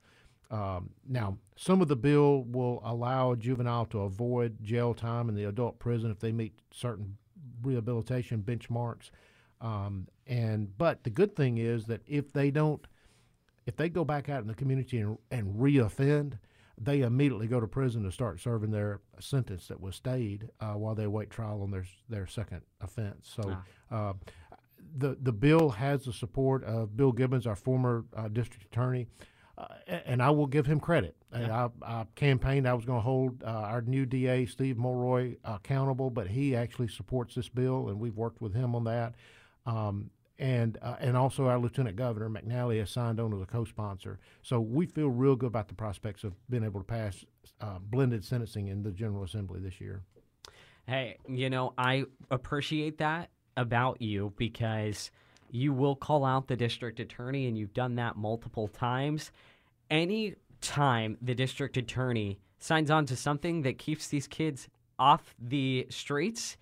Um, 0.50 0.90
now, 1.08 1.38
some 1.56 1.80
of 1.80 1.88
the 1.88 1.96
bill 1.96 2.44
will 2.44 2.82
allow 2.84 3.32
a 3.32 3.36
juvenile 3.36 3.86
to 3.86 4.00
avoid 4.00 4.62
jail 4.62 4.92
time 4.92 5.28
in 5.28 5.34
the 5.34 5.44
adult 5.44 5.78
prison 5.78 6.10
if 6.10 6.20
they 6.20 6.30
meet 6.32 6.52
certain 6.72 7.16
rehabilitation 7.62 8.42
benchmarks. 8.42 9.10
Um, 9.62 10.08
and 10.26 10.76
but 10.76 11.04
the 11.04 11.10
good 11.10 11.34
thing 11.34 11.56
is 11.56 11.86
that 11.86 12.02
if 12.06 12.32
they 12.32 12.50
don't, 12.50 12.86
if 13.64 13.76
they 13.76 13.88
go 13.88 14.04
back 14.04 14.28
out 14.28 14.42
in 14.42 14.48
the 14.48 14.54
community 14.54 14.98
and, 14.98 15.16
and 15.30 15.54
reoffend, 15.54 16.38
they 16.76 17.00
immediately 17.00 17.46
go 17.46 17.60
to 17.60 17.66
prison 17.66 18.02
to 18.02 18.12
start 18.12 18.40
serving 18.40 18.72
their 18.72 19.00
sentence 19.20 19.68
that 19.68 19.80
was 19.80 19.94
stayed 19.94 20.50
uh, 20.60 20.72
while 20.72 20.94
they 20.94 21.06
wait 21.06 21.30
trial 21.30 21.62
on 21.62 21.70
their 21.70 21.84
their 22.08 22.26
second 22.26 22.62
offense. 22.80 23.32
So. 23.34 23.56
Ah. 23.90 24.10
Uh, 24.10 24.12
the 24.96 25.16
the 25.20 25.32
bill 25.32 25.70
has 25.70 26.04
the 26.04 26.12
support 26.12 26.64
of 26.64 26.96
Bill 26.96 27.12
Gibbons, 27.12 27.46
our 27.46 27.56
former 27.56 28.04
uh, 28.16 28.28
district 28.28 28.64
attorney, 28.64 29.06
uh, 29.58 29.66
and 29.88 30.22
I 30.22 30.30
will 30.30 30.46
give 30.46 30.66
him 30.66 30.80
credit. 30.80 31.16
Yeah. 31.34 31.68
I, 31.82 32.00
I, 32.00 32.06
campaigned 32.14 32.68
I 32.68 32.74
was 32.74 32.84
going 32.84 32.98
to 32.98 33.04
hold 33.04 33.42
uh, 33.42 33.46
our 33.46 33.80
new 33.82 34.04
DA 34.04 34.46
Steve 34.46 34.76
Mulroy 34.76 35.36
accountable, 35.44 36.10
but 36.10 36.28
he 36.28 36.54
actually 36.54 36.88
supports 36.88 37.34
this 37.34 37.48
bill, 37.48 37.88
and 37.88 37.98
we've 37.98 38.16
worked 38.16 38.42
with 38.42 38.54
him 38.54 38.74
on 38.74 38.84
that. 38.84 39.14
Um, 39.64 40.10
and 40.38 40.78
uh, 40.82 40.96
and 40.98 41.16
also 41.16 41.46
our 41.46 41.58
Lieutenant 41.58 41.96
Governor 41.96 42.28
McNally 42.28 42.80
has 42.80 42.90
signed 42.90 43.20
on 43.20 43.32
as 43.32 43.40
a 43.40 43.46
co-sponsor. 43.46 44.18
So 44.42 44.60
we 44.60 44.86
feel 44.86 45.08
real 45.08 45.36
good 45.36 45.46
about 45.46 45.68
the 45.68 45.74
prospects 45.74 46.24
of 46.24 46.34
being 46.50 46.64
able 46.64 46.80
to 46.80 46.84
pass 46.84 47.24
uh, 47.60 47.78
blended 47.78 48.24
sentencing 48.24 48.68
in 48.68 48.82
the 48.82 48.90
General 48.90 49.22
Assembly 49.22 49.60
this 49.60 49.80
year. 49.80 50.02
Hey, 50.86 51.18
you 51.28 51.48
know, 51.48 51.74
I 51.78 52.06
appreciate 52.30 52.98
that 52.98 53.30
about 53.56 54.00
you 54.00 54.32
because 54.36 55.10
you 55.50 55.72
will 55.72 55.94
call 55.94 56.24
out 56.24 56.48
the 56.48 56.56
district 56.56 56.98
attorney, 56.98 57.46
and 57.46 57.56
you've 57.58 57.74
done 57.74 57.96
that 57.96 58.16
multiple 58.16 58.68
times. 58.68 59.30
Any 59.90 60.34
time 60.62 61.18
the 61.20 61.34
district 61.34 61.76
attorney 61.76 62.38
signs 62.58 62.90
on 62.90 63.04
to 63.06 63.16
something 63.16 63.62
that 63.62 63.78
keeps 63.78 64.08
these 64.08 64.26
kids 64.26 64.68
off 64.98 65.34
the 65.38 65.86
streets, 65.90 66.56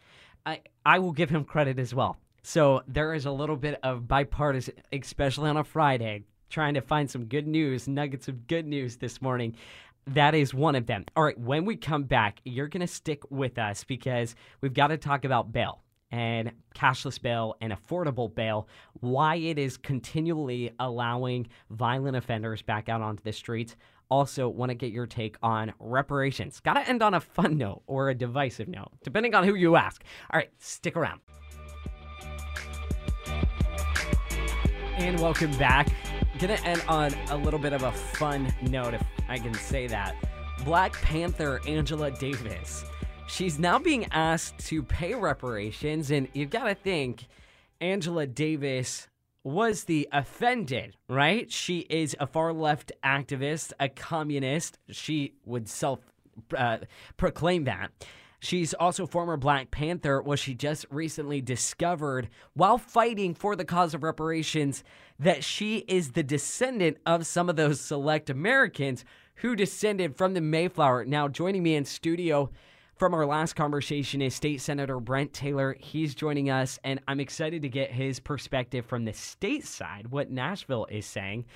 I, 0.45 0.63
I 0.85 0.99
will 0.99 1.13
give 1.13 1.31
him 1.31 1.45
credit 1.45 1.79
as 1.79 1.95
well. 1.95 2.17
So 2.43 2.83
there 2.89 3.15
is 3.15 3.27
a 3.27 3.31
little 3.31 3.57
bit 3.57 3.79
of 3.83 4.09
bipartisan, 4.09 4.75
especially 4.93 5.51
on 5.51 5.59
a 5.59 5.65
Friday, 5.65 6.25
trying 6.49 6.75
to 6.75 6.81
find 6.81 7.09
some 7.09 7.27
good 7.27 7.47
news, 7.47 7.87
nuggets 7.87 8.27
of 8.29 8.47
good 8.47 8.67
news 8.67 8.97
this 8.97 9.23
morning. 9.23 9.55
That 10.07 10.35
is 10.35 10.53
one 10.53 10.75
of 10.75 10.87
them. 10.87 11.05
All 11.15 11.23
right, 11.23 11.39
when 11.39 11.65
we 11.65 11.77
come 11.77 12.05
back, 12.05 12.41
you're 12.45 12.67
going 12.67 12.81
to 12.81 12.87
stick 12.87 13.23
with 13.31 13.59
us 13.59 13.85
because 13.85 14.35
we've 14.63 14.75
got 14.75 14.89
to 14.89 14.97
talk 14.97 15.25
about 15.25 15.53
bail 15.53 15.83
and 16.11 16.53
cashless 16.75 17.21
bail 17.21 17.57
and 17.61 17.73
affordable 17.73 18.35
bail, 18.35 18.69
why 19.01 19.37
it 19.37 19.59
is 19.59 19.77
continually 19.77 20.73
allowing 20.79 21.47
violent 21.71 22.17
offenders 22.17 22.63
back 22.63 22.89
out 22.89 23.01
onto 23.01 23.23
the 23.23 23.33
streets. 23.33 23.77
Also, 24.11 24.49
want 24.49 24.71
to 24.71 24.75
get 24.75 24.91
your 24.91 25.07
take 25.07 25.37
on 25.43 25.73
reparations. 25.79 26.59
Got 26.61 26.75
to 26.75 26.89
end 26.89 27.01
on 27.03 27.15
a 27.15 27.21
fun 27.21 27.57
note 27.57 27.83
or 27.87 28.11
a 28.11 28.15
divisive 28.15 28.67
note, 28.67 28.91
depending 29.05 29.35
on 29.35 29.45
who 29.45 29.55
you 29.55 29.77
ask. 29.77 30.03
All 30.33 30.39
right, 30.39 30.51
stick 30.59 30.97
around. 30.97 31.21
And 34.97 35.19
welcome 35.21 35.57
back. 35.57 35.89
Gonna 36.39 36.55
end 36.65 36.83
on 36.89 37.15
a 37.31 37.37
little 37.37 37.59
bit 37.59 37.73
of 37.73 37.83
a 37.83 37.93
fun 37.93 38.53
note, 38.63 38.95
if 38.95 39.03
I 39.29 39.39
can 39.39 39.55
say 39.55 39.87
that. 39.87 40.17
Black 40.65 40.93
Panther 41.03 41.61
Angela 41.67 42.11
Davis. 42.11 42.85
She's 43.31 43.61
now 43.61 43.79
being 43.79 44.07
asked 44.11 44.59
to 44.67 44.83
pay 44.83 45.15
reparations, 45.15 46.11
and 46.11 46.27
you've 46.33 46.51
got 46.51 46.65
to 46.65 46.75
think 46.75 47.27
Angela 47.81 48.27
Davis 48.27 49.09
was 49.45 49.85
the 49.85 50.09
offended, 50.13 50.97
right? 51.09 51.51
She 51.51 51.79
is 51.89 52.17
a 52.19 52.27
far 52.27 52.53
left 52.53 52.91
activist, 53.05 53.73
a 53.79 53.89
communist. 53.89 54.79
She 54.91 55.35
would 55.47 55.69
self 55.69 56.01
uh, 56.57 56.79
proclaim 57.17 57.65
that. 57.65 57.93
She's 58.41 58.75
also 58.75 59.07
former 59.07 59.37
Black 59.37 59.71
Panther. 59.71 60.21
Was 60.21 60.41
she 60.41 60.53
just 60.53 60.85
recently 60.91 61.41
discovered 61.41 62.29
while 62.55 62.79
fighting 62.79 63.35
for 63.35 63.55
the 63.55 63.65
cause 63.65 63.95
of 63.95 64.03
reparations 64.03 64.83
that 65.21 65.45
she 65.45 65.79
is 65.87 66.13
the 66.13 66.25
descendant 66.25 66.99
of 67.07 67.27
some 67.27 67.49
of 67.49 67.57
those 67.57 67.81
select 67.81 68.29
Americans 68.29 69.05
who 69.37 69.55
descended 69.55 70.17
from 70.17 70.35
the 70.35 70.41
Mayflower? 70.41 71.05
Now, 71.05 71.29
joining 71.29 71.63
me 71.63 71.77
in 71.77 71.85
studio 71.85 72.51
from 73.01 73.15
our 73.15 73.25
last 73.25 73.55
conversation 73.55 74.21
is 74.21 74.35
State 74.35 74.61
Senator 74.61 75.01
Brent 75.01 75.33
Taylor. 75.33 75.75
He's 75.81 76.15
joining 76.15 76.51
us, 76.51 76.79
and 76.85 77.01
I'm 77.09 77.19
excited 77.19 77.63
to 77.63 77.69
get 77.71 77.91
his 77.91 78.21
perspective 78.21 78.85
from 78.85 79.07
the 79.07 79.15
state 79.15 79.65
side, 79.65 80.09
what 80.09 80.31
Nashville 80.31 80.87
is 80.91 81.07
saying. 81.07 81.47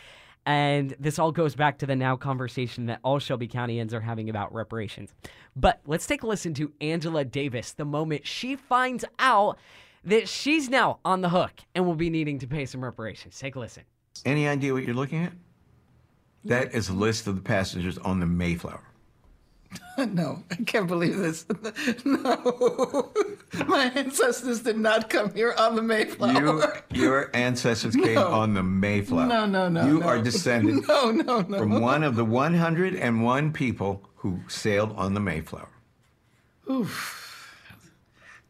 And 0.47 0.97
this 0.99 1.19
all 1.19 1.33
goes 1.33 1.55
back 1.55 1.77
to 1.81 1.87
the 1.87 1.97
now 1.97 2.17
conversation 2.17 2.87
that 2.87 3.01
all 3.03 3.19
Shelby 3.19 3.47
Countyans 3.47 3.93
are 3.93 4.01
having 4.01 4.31
about 4.31 4.55
reparations. 4.55 5.13
But 5.55 5.81
let's 5.85 6.07
take 6.07 6.23
a 6.23 6.27
listen 6.27 6.55
to 6.55 6.73
Angela 6.81 7.27
Davis 7.27 7.73
the 7.73 7.85
moment 7.85 8.27
she 8.27 8.57
finds 8.57 9.05
out 9.19 9.59
that 10.03 10.31
she's 10.31 10.71
now 10.71 10.99
on 11.05 11.21
the 11.21 11.29
hook 11.29 11.53
and 11.75 11.85
will 11.85 11.95
be 11.95 12.09
needing 12.09 12.39
to 12.39 12.47
pay 12.47 12.65
some 12.65 12.83
reparations. 12.83 13.39
Take 13.39 13.57
a 13.57 13.61
listen. 13.61 13.83
Any 14.25 14.49
idea 14.49 14.73
what 14.73 14.85
you're 14.85 14.95
looking 14.95 15.25
at? 15.25 15.35
That 16.47 16.75
is 16.75 16.89
a 16.89 16.95
list 16.95 17.27
of 17.27 17.37
the 17.37 17.43
passengers 17.43 17.99
on 17.99 18.19
the 18.19 18.27
Mayflower. 18.27 18.94
No, 20.13 20.43
I 20.51 20.57
can't 20.57 20.87
believe 20.89 21.17
this. 21.17 21.47
No, 22.05 23.13
my 23.67 23.85
ancestors 23.95 24.63
did 24.63 24.77
not 24.79 25.09
come 25.09 25.33
here 25.35 25.55
on 25.59 25.77
the 25.77 25.83
Mayflower. 25.83 26.83
You, 26.91 27.03
your 27.03 27.31
ancestors 27.35 27.95
came 27.95 28.15
No. 28.15 28.27
on 28.29 28.55
the 28.55 28.63
Mayflower. 28.63 29.27
No, 29.27 29.47
no, 29.47 29.69
no, 29.69 29.87
You 29.87 30.01
no. 30.01 30.07
are 30.07 30.21
descended 30.21 30.87
No, 30.89 31.11
no, 31.11 31.41
no. 31.43 31.59
from 31.59 31.81
one 31.81 32.03
of 32.03 32.17
the 32.17 32.25
101 32.25 33.53
people 33.53 34.03
who 34.17 34.41
sailed 34.49 34.93
on 34.97 35.15
the 35.15 35.21
Mayflower. 35.21 35.69
Oof. 36.71 37.21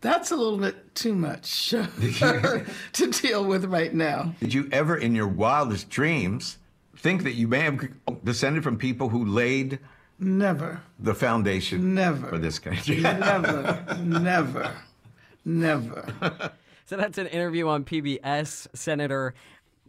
That's 0.00 0.30
a 0.30 0.36
little 0.36 0.58
bit 0.58 0.94
too 0.94 1.14
much 1.14 1.70
to 1.70 3.06
deal 3.22 3.44
with 3.44 3.64
right 3.64 3.92
now. 3.94 4.34
Did 4.40 4.52
you 4.52 4.68
ever, 4.70 4.96
in 4.96 5.14
your 5.14 5.28
wildest 5.28 5.88
dreams, 5.88 6.58
think 6.96 7.22
that 7.24 7.32
you 7.34 7.48
may 7.48 7.60
have 7.60 7.88
descended 8.22 8.62
from 8.64 8.76
people 8.76 9.08
who 9.08 9.24
laid 9.24 9.78
Never, 10.18 10.82
the 10.98 11.14
foundation 11.14 11.94
Never. 11.94 12.28
for 12.28 12.38
this 12.38 12.58
country? 12.58 13.00
never, 13.00 13.84
never, 14.02 14.72
never. 15.44 16.52
So 16.86 16.98
that's 16.98 17.16
an 17.16 17.28
interview 17.28 17.66
on 17.68 17.84
PBS. 17.84 18.66
Senator 18.74 19.32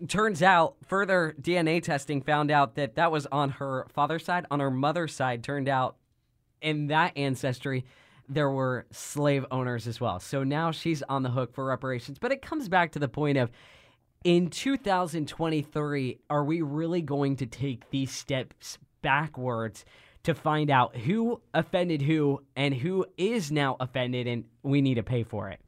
turns 0.08 0.41
out 0.41 0.75
further 0.88 1.36
DNA 1.41 1.84
testing 1.84 2.22
found 2.22 2.50
out 2.50 2.75
that 2.75 2.96
that 2.96 3.12
was 3.12 3.25
on 3.34 3.50
her 3.50 3.86
father's 3.94 4.24
side. 4.24 4.46
On 4.50 4.62
her 4.62 4.72
mother's 4.72 5.13
side, 5.13 5.44
turned 5.44 5.67
out 5.67 5.98
in 6.62 6.88
that 6.88 7.17
ancestry 7.17 7.84
there 8.27 8.50
were 8.50 8.86
slave 8.91 9.46
owners 9.51 9.88
as 9.88 10.01
well. 10.01 10.20
So 10.20 10.44
now 10.44 10.72
she's 10.72 11.03
on 11.03 11.24
the 11.24 11.29
hook 11.29 11.53
for 11.53 11.65
reparations. 11.65 12.17
But 12.17 12.32
it 12.32 12.41
comes 12.41 12.70
back 12.70 12.91
to 12.94 13.00
the 13.00 13.08
point 13.08 13.38
of 13.38 13.51
in 14.24 14.50
2023, 14.50 16.20
are 16.29 16.44
we 16.44 16.62
really 16.62 17.01
going 17.01 17.36
to 17.36 17.46
take 17.46 17.89
these 17.91 18.12
steps 18.12 18.79
backwards 19.03 19.86
to 20.25 20.36
find 20.36 20.70
out 20.70 20.96
who 20.96 21.41
offended 21.53 22.01
who 22.01 22.41
and 22.55 22.74
who 22.74 23.05
is 23.17 23.51
now 23.51 23.77
offended 23.79 24.27
and 24.27 24.44
we 24.63 24.82
need 24.82 24.96
to 24.96 25.03
pay 25.03 25.24
for 25.24 25.50
it? 25.50 25.60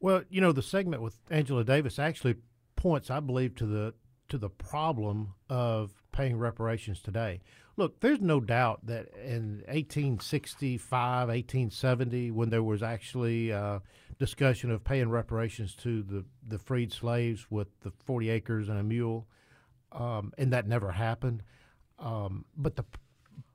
Well, 0.00 0.22
you 0.30 0.40
know, 0.40 0.52
the 0.52 0.62
segment 0.62 1.02
with 1.02 1.16
Angela 1.30 1.64
Davis 1.64 1.98
actually 1.98 2.36
points, 2.74 3.10
I 3.10 3.20
believe, 3.20 3.54
to 3.56 3.66
the 3.66 3.94
to 4.28 4.38
the 4.38 4.48
problem 4.48 5.34
of 5.50 5.90
paying 6.10 6.38
reparations 6.38 7.02
today. 7.02 7.40
Look, 7.76 8.00
there's 8.00 8.20
no 8.20 8.40
doubt 8.40 8.86
that 8.86 9.08
in 9.14 9.62
1865, 9.68 11.28
1870, 11.28 12.30
when 12.30 12.50
there 12.50 12.62
was 12.62 12.82
actually 12.82 13.52
uh, 13.52 13.80
discussion 14.18 14.70
of 14.70 14.84
paying 14.84 15.10
reparations 15.10 15.74
to 15.76 16.02
the, 16.02 16.24
the 16.46 16.58
freed 16.58 16.92
slaves 16.92 17.46
with 17.50 17.68
the 17.80 17.90
40 17.90 18.30
acres 18.30 18.68
and 18.68 18.78
a 18.78 18.82
mule, 18.82 19.26
um, 19.92 20.32
and 20.38 20.52
that 20.52 20.66
never 20.66 20.92
happened. 20.92 21.42
Um, 21.98 22.44
but 22.56 22.76
the 22.76 22.84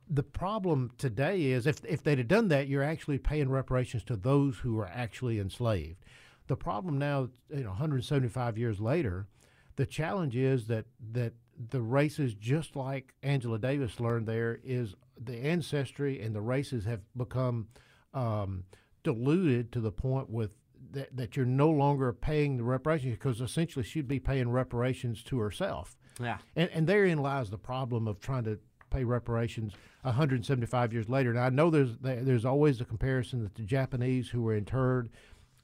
the 0.10 0.24
problem 0.24 0.92
today 0.98 1.46
is 1.46 1.68
if 1.68 1.84
if 1.86 2.04
they'd 2.04 2.18
have 2.18 2.28
done 2.28 2.48
that, 2.50 2.68
you're 2.68 2.84
actually 2.84 3.18
paying 3.18 3.50
reparations 3.50 4.04
to 4.06 4.16
those 4.16 4.60
who 4.60 4.74
were 4.76 4.88
actually 4.88 5.40
enslaved. 5.40 6.04
The 6.48 6.56
problem 6.56 6.98
now, 6.98 7.30
you 7.50 7.64
know, 7.64 7.70
175 7.70 8.58
years 8.58 8.80
later, 8.80 9.28
the 9.76 9.86
challenge 9.86 10.36
is 10.36 10.68
that 10.68 10.86
that 11.12 11.34
the 11.70 11.82
races, 11.82 12.34
just 12.36 12.76
like 12.76 13.14
Angela 13.24 13.60
Davis 13.60 14.00
learned 14.00 14.28
there, 14.28 14.60
is 14.64 14.96
the 15.20 15.36
ancestry 15.36 16.22
and 16.22 16.36
the 16.36 16.42
races 16.42 16.86
have 16.86 17.02
become 17.16 17.68
um, 18.14 18.64
diluted 19.04 19.72
to 19.72 19.80
the 19.80 19.92
point 19.92 20.30
with 20.30 20.52
that, 20.92 21.16
that 21.16 21.36
you're 21.36 21.46
no 21.46 21.70
longer 21.70 22.14
paying 22.14 22.58
the 22.58 22.64
reparations 22.64 23.14
because 23.14 23.42
essentially 23.42 23.84
she'd 23.84 24.08
be 24.08 24.20
paying 24.20 24.50
reparations 24.50 25.24
to 25.24 25.40
herself. 25.40 25.98
Yeah. 26.20 26.38
And, 26.56 26.70
and 26.72 26.88
therein 26.88 27.20
lies 27.20 27.50
the 27.50 27.58
problem 27.58 28.08
of 28.08 28.20
trying 28.20 28.46
to 28.46 28.60
pay 28.90 29.04
reparations 29.04 29.74
175 30.02 30.94
years 30.94 31.10
later. 31.10 31.34
Now 31.34 31.44
I 31.44 31.50
know 31.50 31.70
there's 31.70 31.98
there's 32.02 32.46
always 32.46 32.82
a 32.82 32.86
comparison 32.86 33.44
that 33.44 33.56
the 33.56 33.64
Japanese 33.64 34.30
who 34.30 34.42
were 34.42 34.56
interred 34.56 35.10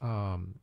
um, 0.01 0.55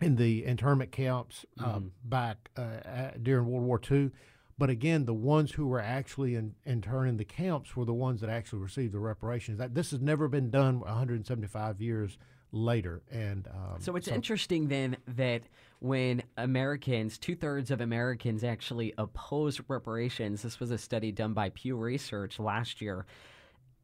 in 0.00 0.16
the 0.16 0.44
internment 0.44 0.90
camps 0.90 1.46
uh, 1.62 1.80
back 2.04 2.50
uh, 2.56 2.80
at, 2.84 3.22
during 3.22 3.46
World 3.46 3.64
War 3.64 3.80
II, 3.90 4.10
but 4.58 4.70
again, 4.70 5.06
the 5.06 5.14
ones 5.14 5.52
who 5.52 5.66
were 5.66 5.80
actually 5.80 6.34
in, 6.34 6.54
interned 6.64 7.08
in 7.08 7.16
the 7.16 7.24
camps 7.24 7.74
were 7.74 7.84
the 7.84 7.94
ones 7.94 8.20
that 8.20 8.30
actually 8.30 8.60
received 8.60 8.92
the 8.92 9.00
reparations. 9.00 9.58
That 9.58 9.74
this 9.74 9.90
has 9.90 10.00
never 10.00 10.28
been 10.28 10.50
done 10.50 10.80
175 10.80 11.80
years 11.80 12.18
later, 12.52 13.02
and 13.10 13.48
um, 13.48 13.80
So 13.80 13.96
it's 13.96 14.08
interesting 14.08 14.68
then 14.68 14.96
that 15.08 15.42
when 15.80 16.22
Americans, 16.36 17.18
two 17.18 17.34
thirds 17.34 17.70
of 17.70 17.80
Americans 17.80 18.44
actually 18.44 18.94
oppose 18.98 19.60
reparations, 19.68 20.42
this 20.42 20.60
was 20.60 20.70
a 20.70 20.78
study 20.78 21.10
done 21.10 21.32
by 21.32 21.48
Pew 21.48 21.76
Research 21.76 22.38
last 22.38 22.80
year. 22.80 23.06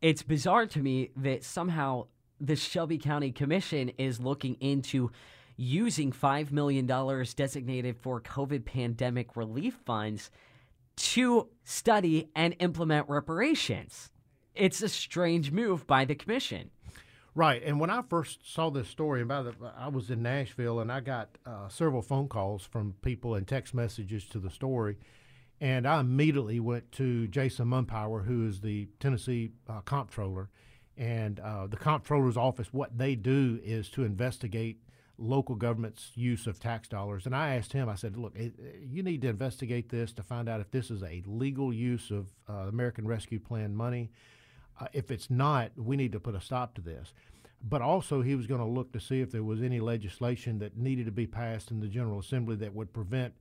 It's 0.00 0.22
bizarre 0.22 0.66
to 0.66 0.78
me 0.78 1.10
that 1.16 1.42
somehow 1.42 2.06
the 2.40 2.54
Shelby 2.54 2.98
County 2.98 3.32
Commission 3.32 3.90
is 3.98 4.20
looking 4.20 4.54
into 4.60 5.10
using 5.56 6.12
$5 6.12 6.52
million 6.52 6.87
designated 7.34 7.96
for 7.96 8.20
COVID 8.20 8.64
pandemic 8.64 9.37
relief 9.37 9.76
funds 9.84 10.30
to 10.96 11.48
study 11.64 12.30
and 12.37 12.54
implement 12.60 13.08
reparations. 13.08 14.10
It's 14.54 14.82
a 14.82 14.88
strange 14.88 15.50
move 15.50 15.87
by 15.87 16.04
the 16.04 16.14
commission. 16.14 16.70
Right, 17.38 17.62
and 17.62 17.78
when 17.78 17.88
I 17.88 18.02
first 18.02 18.52
saw 18.52 18.68
this 18.68 18.88
story, 18.88 19.23
about 19.23 19.61
the, 19.61 19.71
I 19.78 19.87
was 19.87 20.11
in 20.11 20.25
Nashville, 20.25 20.80
and 20.80 20.90
I 20.90 20.99
got 20.99 21.38
uh, 21.47 21.68
several 21.68 22.02
phone 22.02 22.26
calls 22.26 22.64
from 22.64 22.97
people 23.00 23.37
and 23.37 23.47
text 23.47 23.75
messages 23.75 24.26
to 24.30 24.40
the 24.40 24.50
story, 24.50 24.99
and 25.61 25.87
I 25.87 26.00
immediately 26.00 26.59
went 26.59 26.90
to 26.92 27.28
Jason 27.28 27.68
Mumpower, 27.68 28.25
who 28.25 28.49
is 28.49 28.61
the 28.61 28.88
Tennessee 28.99 29.52
uh, 29.68 29.83
comptroller, 29.83 30.50
and 30.97 31.38
uh, 31.38 31.68
the 31.68 31.76
comptroller's 31.76 32.37
office. 32.37 32.73
What 32.73 32.99
they 32.99 33.14
do 33.14 33.61
is 33.62 33.88
to 33.90 34.02
investigate 34.02 34.83
local 35.16 35.54
government's 35.54 36.11
use 36.16 36.49
of 36.49 36.59
tax 36.59 36.88
dollars. 36.88 37.25
And 37.25 37.37
I 37.37 37.54
asked 37.54 37.73
him, 37.73 37.88
I 37.88 37.95
said, 37.95 38.16
look, 38.16 38.35
it, 38.35 38.54
you 38.83 39.04
need 39.04 39.23
to 39.23 39.28
investigate 39.28 39.90
this 39.90 40.12
to 40.14 40.25
find 40.25 40.49
out 40.49 40.61
if 40.61 40.73
this 40.73 40.90
is 40.90 41.04
a 41.04 41.23
legal 41.25 41.73
use 41.73 42.11
of 42.11 42.26
uh, 42.50 42.66
American 42.66 43.07
Rescue 43.07 43.38
Plan 43.38 43.76
money. 43.76 44.11
Uh, 44.78 44.87
if 44.92 45.11
it's 45.11 45.30
not, 45.30 45.73
we 45.76 45.97
need 45.97 46.12
to 46.12 46.20
put 46.20 46.35
a 46.35 46.40
stop 46.40 46.75
to 46.75 46.80
this. 46.80 47.12
But 47.62 47.82
also, 47.82 48.23
he 48.23 48.37
was 48.37 48.47
going 48.47 48.61
to 48.61 48.66
look 48.66 48.92
to 48.92 49.00
see 49.00 49.20
if 49.20 49.32
there 49.32 49.42
was 49.42 49.62
any 49.62 49.80
legislation 49.80 50.61
that 50.61 50.76
needed 50.76 51.06
to 51.06 51.12
be 51.12 51.26
passed 51.26 51.70
in 51.70 51.80
the 51.80 51.88
General 51.88 52.20
Assembly 52.20 52.54
that 52.56 52.75
would 52.75 52.92
prevent 52.92 53.35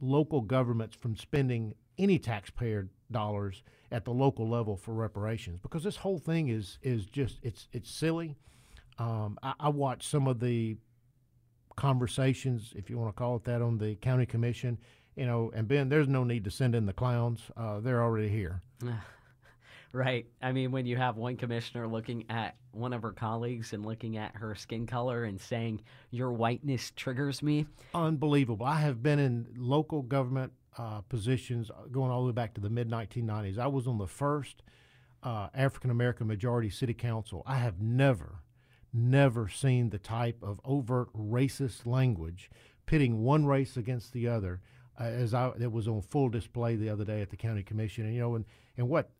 local 0.00 0.40
governments 0.40 0.96
from 0.96 1.16
spending 1.16 1.74
any 1.98 2.18
taxpayer 2.18 2.88
dollars 3.10 3.62
at 3.90 4.04
the 4.04 4.12
local 4.12 4.48
level 4.48 4.76
for 4.76 4.92
reparations 4.92 5.60
because 5.62 5.84
this 5.84 5.96
whole 5.96 6.18
thing 6.18 6.48
is 6.48 6.78
is 6.82 7.06
just 7.06 7.38
it's 7.42 7.68
it's 7.72 7.90
silly. 7.90 8.36
Um, 8.98 9.38
I, 9.42 9.54
I 9.60 9.68
watched 9.68 10.08
some 10.08 10.26
of 10.26 10.40
the 10.40 10.76
conversations, 11.76 12.72
if 12.76 12.88
you 12.88 12.98
want 12.98 13.14
to 13.14 13.18
call 13.18 13.36
it 13.36 13.44
that, 13.44 13.60
on 13.62 13.78
the 13.78 13.96
county 13.96 14.26
commission. 14.26 14.78
You 15.16 15.26
know, 15.26 15.52
and 15.54 15.68
Ben, 15.68 15.88
there's 15.88 16.08
no 16.08 16.24
need 16.24 16.44
to 16.44 16.50
send 16.50 16.74
in 16.74 16.86
the 16.86 16.92
clowns; 16.92 17.40
uh, 17.56 17.80
they're 17.80 18.02
already 18.02 18.28
here. 18.28 18.62
Right. 19.94 20.26
I 20.42 20.50
mean, 20.50 20.72
when 20.72 20.86
you 20.86 20.96
have 20.96 21.16
one 21.16 21.36
commissioner 21.36 21.86
looking 21.86 22.24
at 22.28 22.56
one 22.72 22.92
of 22.92 23.02
her 23.02 23.12
colleagues 23.12 23.72
and 23.72 23.86
looking 23.86 24.16
at 24.16 24.34
her 24.34 24.56
skin 24.56 24.88
color 24.88 25.22
and 25.22 25.40
saying, 25.40 25.82
Your 26.10 26.32
whiteness 26.32 26.92
triggers 26.96 27.44
me. 27.44 27.66
Unbelievable. 27.94 28.66
I 28.66 28.80
have 28.80 29.04
been 29.04 29.20
in 29.20 29.46
local 29.56 30.02
government 30.02 30.52
uh, 30.76 31.02
positions 31.02 31.70
going 31.92 32.10
all 32.10 32.22
the 32.22 32.26
way 32.26 32.32
back 32.32 32.54
to 32.54 32.60
the 32.60 32.70
mid 32.70 32.90
1990s. 32.90 33.56
I 33.56 33.68
was 33.68 33.86
on 33.86 33.98
the 33.98 34.08
first 34.08 34.64
uh, 35.22 35.46
African 35.54 35.92
American 35.92 36.26
majority 36.26 36.70
city 36.70 36.92
council. 36.94 37.44
I 37.46 37.58
have 37.58 37.80
never, 37.80 38.40
never 38.92 39.48
seen 39.48 39.90
the 39.90 39.98
type 39.98 40.42
of 40.42 40.60
overt 40.64 41.12
racist 41.16 41.86
language 41.86 42.50
pitting 42.86 43.22
one 43.22 43.46
race 43.46 43.76
against 43.76 44.12
the 44.12 44.26
other 44.26 44.60
uh, 44.98 45.04
as 45.04 45.34
I 45.34 45.52
it 45.60 45.70
was 45.70 45.86
on 45.86 46.02
full 46.02 46.30
display 46.30 46.74
the 46.74 46.90
other 46.90 47.04
day 47.04 47.22
at 47.22 47.30
the 47.30 47.36
county 47.36 47.62
commission. 47.62 48.06
And 48.06 48.14
you 48.14 48.20
know, 48.20 48.34
and 48.34 48.44
and 48.76 48.88
what 48.88 49.12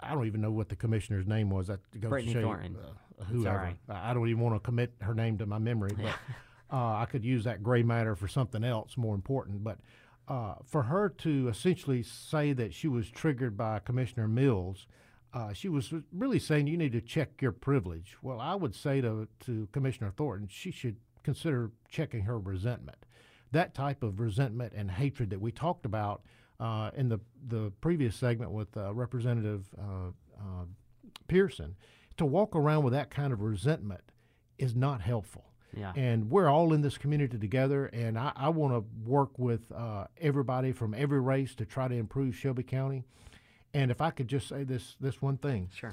I 0.00 0.14
don't 0.14 0.26
even 0.26 0.40
know 0.40 0.50
what 0.50 0.68
the 0.68 0.76
commissioner's 0.76 1.26
name 1.26 1.50
was. 1.50 1.68
That 1.68 1.80
goes 2.00 2.10
Britney 2.10 2.26
to 2.26 2.32
show 2.32 2.42
Thornton. 2.42 2.76
Uh, 3.20 3.24
whoever. 3.24 3.56
right. 3.56 3.76
I 3.88 4.10
I 4.10 4.14
don't 4.14 4.28
even 4.28 4.42
want 4.42 4.56
to 4.56 4.60
commit 4.60 4.92
her 5.00 5.14
name 5.14 5.38
to 5.38 5.46
my 5.46 5.58
memory, 5.58 5.92
but 5.96 6.14
uh, 6.72 6.96
I 6.96 7.06
could 7.06 7.24
use 7.24 7.44
that 7.44 7.62
gray 7.62 7.82
matter 7.82 8.16
for 8.16 8.28
something 8.28 8.64
else 8.64 8.96
more 8.96 9.14
important. 9.14 9.62
But 9.62 9.78
uh, 10.28 10.54
for 10.64 10.84
her 10.84 11.08
to 11.08 11.48
essentially 11.48 12.02
say 12.02 12.52
that 12.52 12.74
she 12.74 12.88
was 12.88 13.10
triggered 13.10 13.56
by 13.56 13.78
Commissioner 13.78 14.26
Mills, 14.26 14.86
uh, 15.32 15.52
she 15.52 15.68
was 15.68 15.92
really 16.12 16.38
saying 16.38 16.66
you 16.66 16.76
need 16.76 16.92
to 16.92 17.00
check 17.00 17.42
your 17.42 17.52
privilege. 17.52 18.16
Well, 18.22 18.40
I 18.40 18.54
would 18.54 18.74
say 18.74 19.00
to, 19.00 19.28
to 19.46 19.68
Commissioner 19.72 20.12
Thornton, 20.16 20.48
she 20.50 20.70
should 20.70 20.96
consider 21.22 21.72
checking 21.88 22.22
her 22.22 22.38
resentment. 22.38 22.98
That 23.50 23.74
type 23.74 24.02
of 24.02 24.20
resentment 24.20 24.72
and 24.74 24.90
hatred 24.90 25.30
that 25.30 25.40
we 25.40 25.52
talked 25.52 25.86
about 25.86 26.22
uh, 26.60 26.90
in 26.96 27.08
the, 27.08 27.20
the 27.48 27.72
previous 27.80 28.16
segment 28.16 28.50
with 28.52 28.76
uh, 28.76 28.92
Representative 28.94 29.66
uh, 29.78 30.08
uh, 30.38 30.64
Pearson, 31.28 31.76
to 32.16 32.24
walk 32.24 32.54
around 32.54 32.84
with 32.84 32.92
that 32.92 33.10
kind 33.10 33.32
of 33.32 33.40
resentment 33.40 34.02
is 34.58 34.74
not 34.74 35.00
helpful. 35.00 35.44
Yeah. 35.76 35.92
And 35.96 36.30
we're 36.30 36.48
all 36.48 36.72
in 36.72 36.82
this 36.82 36.96
community 36.96 37.36
together, 37.36 37.86
and 37.86 38.16
I, 38.16 38.30
I 38.36 38.48
want 38.50 38.74
to 38.74 38.84
work 39.08 39.36
with 39.38 39.72
uh, 39.72 40.04
everybody 40.20 40.70
from 40.70 40.94
every 40.94 41.20
race 41.20 41.54
to 41.56 41.64
try 41.64 41.88
to 41.88 41.94
improve 41.94 42.36
Shelby 42.36 42.62
County. 42.62 43.02
And 43.72 43.90
if 43.90 44.00
I 44.00 44.10
could 44.10 44.28
just 44.28 44.48
say 44.48 44.62
this 44.62 44.94
this 45.00 45.20
one 45.20 45.36
thing, 45.36 45.68
Sure. 45.74 45.92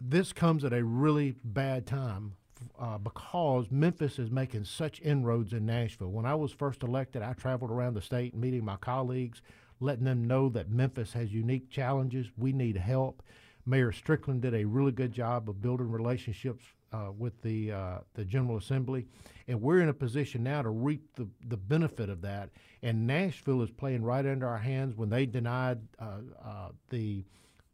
this 0.00 0.32
comes 0.32 0.64
at 0.64 0.72
a 0.72 0.82
really 0.82 1.34
bad 1.44 1.86
time 1.86 2.36
uh, 2.80 2.96
because 2.96 3.66
Memphis 3.70 4.18
is 4.18 4.30
making 4.30 4.64
such 4.64 4.98
inroads 5.02 5.52
in 5.52 5.66
Nashville. 5.66 6.08
When 6.08 6.24
I 6.24 6.34
was 6.34 6.52
first 6.52 6.82
elected, 6.82 7.20
I 7.20 7.34
traveled 7.34 7.70
around 7.70 7.94
the 7.94 8.00
state 8.02 8.34
meeting 8.34 8.64
my 8.64 8.76
colleagues, 8.76 9.42
letting 9.80 10.04
them 10.04 10.26
know 10.26 10.48
that 10.50 10.70
Memphis 10.70 11.12
has 11.12 11.32
unique 11.32 11.70
challenges. 11.70 12.26
We 12.36 12.52
need 12.52 12.76
help. 12.76 13.22
Mayor 13.66 13.92
Strickland 13.92 14.42
did 14.42 14.54
a 14.54 14.64
really 14.64 14.92
good 14.92 15.12
job 15.12 15.48
of 15.48 15.60
building 15.60 15.90
relationships 15.90 16.64
uh, 16.92 17.10
with 17.16 17.40
the 17.42 17.72
uh, 17.72 17.98
the 18.14 18.24
General 18.24 18.56
Assembly, 18.56 19.06
and 19.46 19.60
we're 19.60 19.80
in 19.80 19.90
a 19.90 19.94
position 19.94 20.42
now 20.42 20.62
to 20.62 20.70
reap 20.70 21.02
the, 21.16 21.28
the 21.48 21.56
benefit 21.56 22.08
of 22.08 22.22
that. 22.22 22.50
And 22.82 23.06
Nashville 23.06 23.62
is 23.62 23.70
playing 23.70 24.02
right 24.02 24.24
under 24.24 24.46
our 24.46 24.58
hands 24.58 24.96
when 24.96 25.10
they 25.10 25.26
denied 25.26 25.80
uh, 25.98 26.20
uh, 26.42 26.68
the 26.88 27.24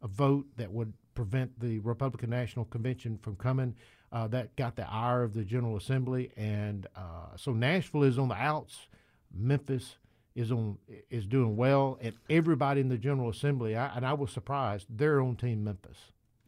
vote 0.03 0.45
that 0.57 0.71
would 0.71 0.93
prevent 1.13 1.57
the 1.59 1.79
Republican 1.79 2.29
National 2.29 2.65
Convention 2.65 3.17
from 3.21 3.35
coming. 3.35 3.75
Uh, 4.11 4.27
that 4.27 4.55
got 4.55 4.75
the 4.75 4.89
ire 4.89 5.23
of 5.23 5.33
the 5.33 5.43
General 5.43 5.75
Assembly, 5.77 6.31
and 6.37 6.87
uh, 6.95 7.35
so 7.35 7.51
Nashville 7.51 8.03
is 8.03 8.19
on 8.19 8.27
the 8.27 8.35
outs. 8.35 8.87
Memphis 9.33 9.97
is 10.35 10.51
on 10.51 10.77
is 11.09 11.25
doing 11.25 11.55
well, 11.55 11.97
and 12.01 12.13
everybody 12.29 12.81
in 12.81 12.89
the 12.89 12.97
General 12.97 13.29
Assembly, 13.29 13.75
I, 13.75 13.95
and 13.95 14.05
I 14.05 14.13
was 14.13 14.31
surprised, 14.31 14.87
they're 14.89 15.21
on 15.21 15.35
Team 15.35 15.63
Memphis. 15.63 15.97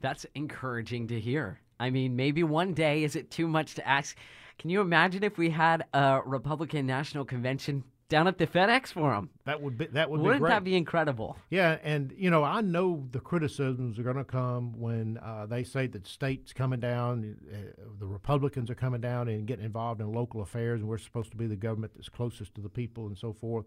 That's 0.01 0.25
encouraging 0.35 1.07
to 1.07 1.19
hear. 1.19 1.59
I 1.79 1.89
mean, 1.89 2.15
maybe 2.15 2.43
one 2.43 2.73
day, 2.73 3.03
is 3.03 3.15
it 3.15 3.31
too 3.31 3.47
much 3.47 3.75
to 3.75 3.87
ask? 3.87 4.17
Can 4.59 4.69
you 4.69 4.81
imagine 4.81 5.23
if 5.23 5.37
we 5.37 5.49
had 5.49 5.85
a 5.93 6.21
Republican 6.25 6.85
National 6.85 7.23
Convention 7.23 7.83
down 8.09 8.27
at 8.27 8.37
the 8.37 8.47
FedEx 8.47 8.93
Forum? 8.93 9.29
That 9.45 9.61
would 9.61 9.77
be 9.77 9.87
that 9.87 10.09
would 10.09 10.21
Wouldn't 10.21 10.37
be 10.37 10.39
great. 10.39 10.49
that 10.49 10.63
be 10.63 10.75
incredible? 10.75 11.37
Yeah, 11.49 11.77
and 11.83 12.13
you 12.17 12.29
know, 12.29 12.43
I 12.43 12.61
know 12.61 13.07
the 13.11 13.19
criticisms 13.19 13.99
are 13.99 14.03
going 14.03 14.15
to 14.17 14.23
come 14.23 14.79
when 14.79 15.17
uh, 15.17 15.45
they 15.45 15.63
say 15.63 15.87
that 15.87 16.07
states 16.07 16.53
coming 16.53 16.79
down, 16.79 17.35
uh, 17.51 17.57
the 17.99 18.05
Republicans 18.07 18.69
are 18.69 18.75
coming 18.75 19.01
down 19.01 19.27
and 19.27 19.45
getting 19.45 19.65
involved 19.65 20.01
in 20.01 20.11
local 20.11 20.41
affairs, 20.41 20.79
and 20.81 20.89
we're 20.89 20.97
supposed 20.97 21.31
to 21.31 21.37
be 21.37 21.47
the 21.47 21.55
government 21.55 21.93
that's 21.95 22.09
closest 22.09 22.55
to 22.55 22.61
the 22.61 22.69
people 22.69 23.07
and 23.07 23.17
so 23.17 23.33
forth. 23.33 23.65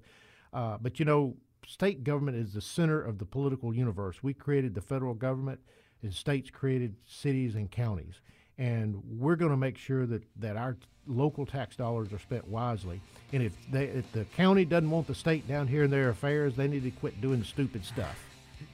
Uh, 0.52 0.76
but 0.80 0.98
you 0.98 1.04
know, 1.04 1.36
state 1.66 2.02
government 2.02 2.36
is 2.36 2.54
the 2.54 2.60
center 2.60 3.00
of 3.00 3.18
the 3.18 3.24
political 3.26 3.74
universe. 3.74 4.22
We 4.22 4.34
created 4.34 4.74
the 4.74 4.80
federal 4.80 5.14
government, 5.14 5.60
and 6.02 6.12
states 6.14 6.50
created 6.50 6.96
cities 7.06 7.54
and 7.54 7.70
counties, 7.70 8.20
and 8.60 9.02
we're 9.18 9.36
going 9.36 9.50
to 9.50 9.56
make 9.56 9.78
sure 9.78 10.06
that 10.06 10.22
that 10.36 10.56
our 10.56 10.76
local 11.06 11.46
tax 11.46 11.74
dollars 11.74 12.12
are 12.12 12.18
spent 12.18 12.46
wisely. 12.46 13.00
And 13.32 13.42
if 13.42 13.52
they, 13.72 13.86
if 13.86 14.12
the 14.12 14.24
county 14.36 14.64
doesn't 14.64 14.90
want 14.90 15.06
the 15.06 15.14
state 15.14 15.48
down 15.48 15.66
here 15.66 15.84
in 15.84 15.90
their 15.90 16.10
affairs, 16.10 16.54
they 16.54 16.68
need 16.68 16.84
to 16.84 16.90
quit 16.90 17.20
doing 17.20 17.42
stupid 17.42 17.84
stuff. 17.84 18.16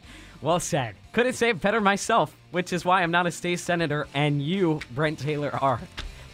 Well 0.43 0.61
said. 0.61 0.97
Couldn't 1.15 1.33
say 1.33 1.49
it 1.49 1.63
better 1.63 1.81
myself, 1.81 2.37
which 2.51 2.71
is 2.75 2.85
why 2.85 3.03
I'm 3.03 3.11
not 3.11 3.27
a 3.27 3.31
state 3.31 3.59
senator 3.59 4.07
and 4.13 4.43
you, 4.43 4.81
Brent 4.95 5.19
Taylor, 5.19 5.49
are. 5.51 5.81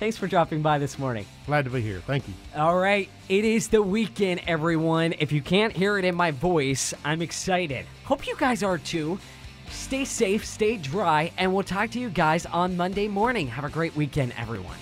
Thanks 0.00 0.16
for 0.16 0.26
dropping 0.26 0.60
by 0.60 0.78
this 0.78 0.98
morning. 0.98 1.24
Glad 1.46 1.66
to 1.66 1.70
be 1.70 1.80
here. 1.80 2.00
Thank 2.00 2.26
you. 2.26 2.34
All 2.56 2.76
right, 2.76 3.08
it 3.28 3.44
is 3.44 3.68
the 3.68 3.80
weekend, 3.80 4.40
everyone. 4.48 5.14
If 5.20 5.30
you 5.30 5.40
can't 5.40 5.72
hear 5.72 5.98
it 5.98 6.04
in 6.04 6.16
my 6.16 6.32
voice, 6.32 6.92
I'm 7.04 7.22
excited. 7.22 7.86
Hope 8.02 8.26
you 8.26 8.34
guys 8.36 8.64
are 8.64 8.76
too. 8.76 9.20
Stay 9.72 10.04
safe, 10.04 10.44
stay 10.44 10.76
dry, 10.76 11.32
and 11.38 11.52
we'll 11.52 11.62
talk 11.62 11.90
to 11.90 11.98
you 11.98 12.10
guys 12.10 12.46
on 12.46 12.76
Monday 12.76 13.08
morning. 13.08 13.48
Have 13.48 13.64
a 13.64 13.70
great 13.70 13.96
weekend, 13.96 14.32
everyone. 14.38 14.76